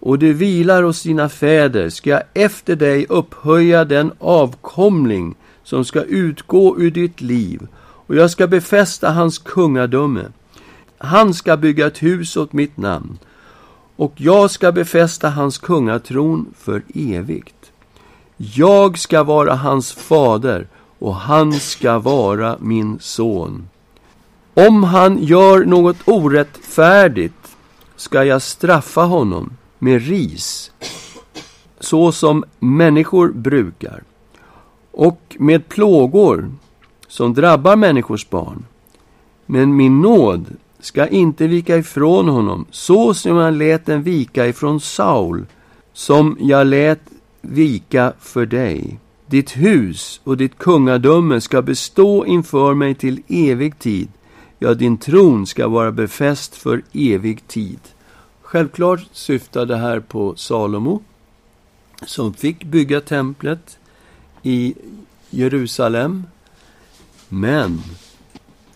och 0.00 0.18
du 0.18 0.32
vilar 0.32 0.82
hos 0.82 1.02
dina 1.02 1.28
fäder 1.28 1.88
ska 1.88 2.10
jag 2.10 2.22
efter 2.34 2.76
dig 2.76 3.06
upphöja 3.08 3.84
den 3.84 4.12
avkomling 4.18 5.34
som 5.64 5.84
ska 5.84 6.02
utgå 6.02 6.78
ur 6.78 6.90
ditt 6.90 7.20
liv 7.20 7.66
och 8.06 8.14
jag 8.14 8.30
ska 8.30 8.46
befästa 8.46 9.10
hans 9.10 9.38
kungadöme. 9.38 10.24
Han 10.98 11.34
ska 11.34 11.56
bygga 11.56 11.86
ett 11.86 12.02
hus 12.02 12.36
åt 12.36 12.52
mitt 12.52 12.76
namn 12.76 13.18
och 13.96 14.12
jag 14.16 14.50
ska 14.50 14.72
befästa 14.72 15.30
hans 15.30 15.58
kungatron 15.58 16.54
för 16.58 16.82
evigt. 16.94 17.72
Jag 18.36 18.98
ska 18.98 19.22
vara 19.22 19.54
hans 19.54 19.92
fader 19.92 20.68
och 20.98 21.14
han 21.14 21.52
ska 21.52 21.98
vara 21.98 22.56
min 22.60 22.98
son. 23.00 23.68
Om 24.54 24.84
han 24.84 25.24
gör 25.24 25.64
något 25.64 25.96
orättfärdigt 26.04 27.56
ska 27.96 28.24
jag 28.24 28.42
straffa 28.42 29.02
honom 29.02 29.56
med 29.78 30.06
ris, 30.06 30.70
så 31.80 32.12
som 32.12 32.44
människor 32.58 33.28
brukar, 33.28 34.02
och 34.94 35.36
med 35.38 35.68
plågor 35.68 36.52
som 37.08 37.34
drabbar 37.34 37.76
människors 37.76 38.30
barn. 38.30 38.64
Men 39.46 39.76
min 39.76 40.00
nåd 40.00 40.56
ska 40.80 41.06
inte 41.06 41.46
vika 41.46 41.76
ifrån 41.76 42.28
honom, 42.28 42.66
så 42.70 43.14
som 43.14 43.36
jag 43.36 43.54
lät 43.54 43.86
den 43.86 44.02
vika 44.02 44.46
ifrån 44.46 44.80
Saul, 44.80 45.46
som 45.92 46.36
jag 46.40 46.66
lät 46.66 47.00
vika 47.40 48.12
för 48.20 48.46
dig. 48.46 48.98
Ditt 49.26 49.56
hus 49.56 50.20
och 50.24 50.36
ditt 50.36 50.58
kungadöme 50.58 51.40
ska 51.40 51.62
bestå 51.62 52.26
inför 52.26 52.74
mig 52.74 52.94
till 52.94 53.22
evig 53.28 53.78
tid. 53.78 54.08
Ja, 54.58 54.74
din 54.74 54.96
tron 54.96 55.46
ska 55.46 55.68
vara 55.68 55.92
befäst 55.92 56.56
för 56.56 56.82
evig 56.92 57.46
tid. 57.46 57.80
Självklart 58.42 59.06
syftar 59.12 59.66
det 59.66 59.76
här 59.76 60.00
på 60.00 60.34
Salomo, 60.36 61.02
som 62.06 62.34
fick 62.34 62.64
bygga 62.64 63.00
templet 63.00 63.78
i 64.44 64.74
Jerusalem. 65.30 66.26
Men 67.28 67.82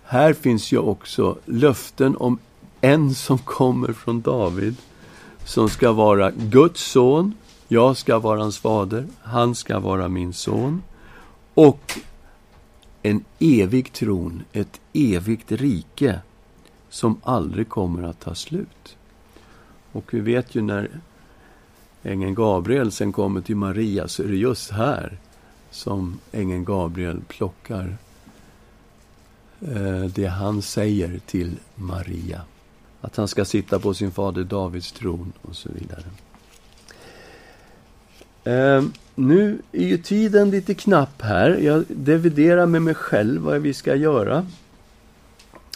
här 0.04 0.32
finns 0.32 0.72
ju 0.72 0.78
också 0.78 1.38
löften 1.44 2.16
om 2.16 2.38
en 2.80 3.14
som 3.14 3.38
kommer 3.38 3.92
från 3.92 4.20
David, 4.20 4.76
som 5.44 5.68
ska 5.68 5.92
vara 5.92 6.30
Guds 6.30 6.80
son, 6.80 7.34
jag 7.68 7.96
ska 7.96 8.18
vara 8.18 8.40
hans 8.40 8.58
fader, 8.58 9.06
han 9.22 9.54
ska 9.54 9.78
vara 9.78 10.08
min 10.08 10.32
son. 10.32 10.82
Och 11.54 12.00
en 13.02 13.24
evig 13.38 13.92
tron, 13.92 14.42
ett 14.52 14.80
evigt 14.92 15.52
rike 15.52 16.20
som 16.90 17.20
aldrig 17.22 17.68
kommer 17.68 18.02
att 18.02 18.20
ta 18.20 18.34
slut. 18.34 18.96
Och 19.92 20.14
vi 20.14 20.20
vet 20.20 20.54
ju 20.54 20.62
när 20.62 20.90
ängeln 22.02 22.34
Gabriel 22.34 22.92
sen 22.92 23.12
kommer 23.12 23.40
till 23.40 23.56
Maria 23.56 24.08
så 24.08 24.22
är 24.22 24.26
det 24.26 24.36
just 24.36 24.70
här 24.70 25.18
som 25.78 26.18
ängeln 26.32 26.64
Gabriel 26.64 27.20
plockar 27.28 27.96
eh, 29.60 30.04
det 30.14 30.26
han 30.26 30.62
säger 30.62 31.20
till 31.26 31.56
Maria. 31.74 32.40
Att 33.00 33.16
han 33.16 33.28
ska 33.28 33.44
sitta 33.44 33.78
på 33.78 33.94
sin 33.94 34.10
fader 34.10 34.44
Davids 34.44 34.92
tron 34.92 35.32
och 35.42 35.56
så 35.56 35.68
vidare. 35.72 36.04
Eh, 38.44 38.84
nu 39.14 39.58
är 39.72 39.86
ju 39.86 39.98
tiden 39.98 40.50
lite 40.50 40.74
knapp 40.74 41.22
här. 41.22 41.50
Jag 41.50 41.84
dividerar 41.88 42.66
med 42.66 42.82
mig 42.82 42.94
själv 42.94 43.42
vad 43.42 43.60
vi 43.60 43.74
ska 43.74 43.94
göra. 43.94 44.46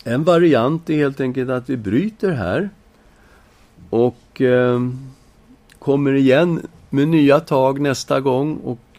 En 0.05 0.25
variant 0.25 0.91
är 0.91 0.97
helt 0.97 1.21
enkelt 1.21 1.51
att 1.51 1.71
vi 1.71 1.77
bryter 1.77 2.31
här 2.31 2.71
och 3.91 4.41
eh, 4.41 4.81
kommer 5.79 6.13
igen 6.13 6.67
med 6.91 7.09
nya 7.09 7.41
tag 7.41 7.81
nästa 7.81 8.21
gång 8.21 8.57
och 8.57 8.92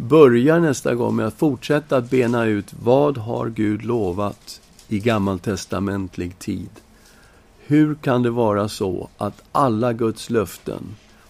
börjar 0.00 0.60
nästa 0.60 0.94
gång 0.94 1.16
med 1.16 1.26
att 1.26 1.38
fortsätta 1.38 1.96
att 1.96 2.10
bena 2.10 2.44
ut 2.44 2.74
vad 2.82 3.18
har 3.18 3.48
Gud 3.48 3.84
lovat 3.84 4.60
i 4.88 4.98
gammaltestamentlig 4.98 6.38
tid. 6.38 6.70
Hur 7.58 7.94
kan 7.94 8.22
det 8.22 8.30
vara 8.30 8.68
så 8.68 9.08
att 9.16 9.42
alla 9.52 9.92
Guds 9.92 10.30
löften 10.30 10.82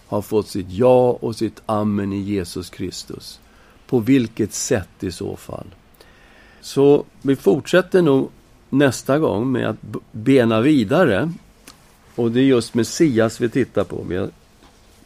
har 0.07 0.21
fått 0.21 0.47
sitt 0.47 0.69
ja 0.69 1.17
och 1.21 1.35
sitt 1.35 1.61
amen 1.65 2.13
i 2.13 2.19
Jesus 2.19 2.69
Kristus? 2.69 3.39
På 3.87 3.99
vilket 3.99 4.53
sätt 4.53 5.03
i 5.03 5.11
så 5.11 5.35
fall? 5.35 5.67
Så 6.61 7.05
vi 7.21 7.35
fortsätter 7.35 8.01
nog 8.01 8.29
nästa 8.69 9.19
gång 9.19 9.51
med 9.51 9.69
att 9.69 9.77
bena 10.11 10.61
vidare. 10.61 11.33
Och 12.15 12.31
det 12.31 12.39
är 12.39 12.43
just 12.43 12.73
Messias 12.73 13.41
vi 13.41 13.49
tittar 13.49 13.83
på. 13.83 14.05
Vi 14.07 14.27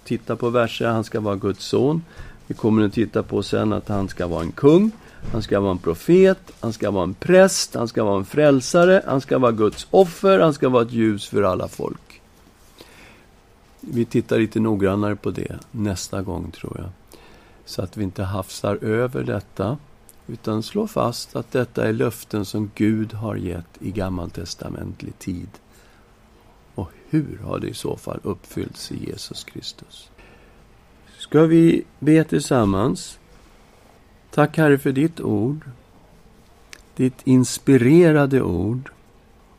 tittar 0.03 0.35
på 0.35 0.49
verser, 0.49 0.87
han 0.87 1.03
ska 1.03 1.19
vara 1.19 1.35
Guds 1.35 1.65
son. 1.65 2.01
Vi 2.47 2.53
kommer 2.53 2.85
att 2.85 2.93
titta 2.93 3.23
på 3.23 3.43
sen 3.43 3.73
att 3.73 3.87
han 3.87 4.09
ska 4.09 4.27
vara 4.27 4.41
en 4.41 4.51
kung, 4.51 4.91
han 5.31 5.41
ska 5.41 5.59
vara 5.59 5.71
en 5.71 5.77
profet, 5.77 6.51
han 6.59 6.73
ska 6.73 6.91
vara 6.91 7.03
en 7.03 7.13
präst, 7.13 7.75
han 7.75 7.87
ska 7.87 8.03
vara 8.03 8.17
en 8.17 8.25
frälsare, 8.25 9.03
han 9.07 9.21
ska 9.21 9.37
vara 9.37 9.51
Guds 9.51 9.87
offer, 9.91 10.39
han 10.39 10.53
ska 10.53 10.69
vara 10.69 10.83
ett 10.83 10.91
ljus 10.91 11.27
för 11.27 11.43
alla 11.43 11.67
folk. 11.67 12.21
Vi 13.79 14.05
tittar 14.05 14.39
lite 14.39 14.59
noggrannare 14.59 15.15
på 15.15 15.31
det 15.31 15.59
nästa 15.71 16.21
gång, 16.21 16.51
tror 16.51 16.77
jag. 16.77 17.19
Så 17.65 17.81
att 17.81 17.97
vi 17.97 18.03
inte 18.03 18.23
hafsar 18.23 18.75
över 18.81 19.23
detta, 19.23 19.77
utan 20.27 20.63
slår 20.63 20.87
fast 20.87 21.35
att 21.35 21.51
detta 21.51 21.87
är 21.87 21.93
löften 21.93 22.45
som 22.45 22.71
Gud 22.75 23.13
har 23.13 23.35
gett 23.35 23.77
i 23.79 23.91
gammaltestamentlig 23.91 25.19
tid. 25.19 25.49
Och 26.75 26.91
hur 27.09 27.39
har 27.43 27.59
det 27.59 27.67
i 27.67 27.73
så 27.73 27.97
fall 27.97 28.19
uppfyllts 28.23 28.91
i 28.91 29.09
Jesus 29.09 29.43
Kristus? 29.43 30.09
Ska 31.25 31.45
vi 31.45 31.83
be 31.99 32.23
tillsammans? 32.23 33.19
Tack 34.31 34.57
Herre 34.57 34.77
för 34.77 34.91
ditt 34.91 35.21
ord, 35.21 35.65
ditt 36.95 37.21
inspirerade 37.23 38.41
ord. 38.41 38.91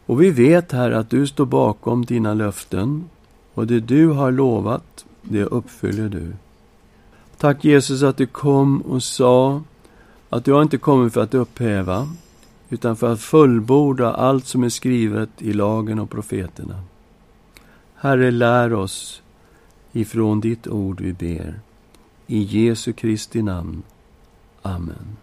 Och 0.07 0.23
vi 0.23 0.31
vet 0.31 0.73
här 0.73 0.91
att 0.91 1.11
du 1.11 1.27
står 1.27 1.47
bakom 1.47 2.05
dina 2.05 2.35
löften 2.35 3.05
och 3.55 3.67
det 3.67 3.81
du 3.81 4.09
har 4.09 4.33
lovat, 4.33 5.05
det 5.23 5.45
uppfyller 5.45 6.09
du. 6.09 6.33
Tack 7.37 7.64
Jesus 7.64 8.03
att 8.03 8.17
du 8.17 8.27
kom 8.27 8.81
och 8.81 9.03
sa 9.03 9.62
att 10.31 10.45
du 10.45 10.53
har 10.53 10.62
inte 10.62 10.79
kommit 10.79 11.12
för 11.12 11.21
att 11.21 11.35
upphäva 11.35 12.09
utan 12.69 12.97
för 12.97 13.12
att 13.12 13.21
fullborda 13.21 14.12
allt 14.12 14.47
som 14.47 14.64
är 14.64 14.69
skrivet 14.69 15.31
i 15.39 15.53
lagen 15.53 15.99
och 15.99 16.11
profeterna. 16.11 16.81
Herre, 17.95 18.31
lär 18.31 18.73
oss 18.73 19.23
ifrån 19.97 20.40
ditt 20.40 20.66
ord 20.66 21.01
vi 21.01 21.12
ber. 21.12 21.61
I 22.26 22.42
Jesu 22.42 22.92
Kristi 22.92 23.42
namn. 23.42 23.82
Amen. 24.62 25.16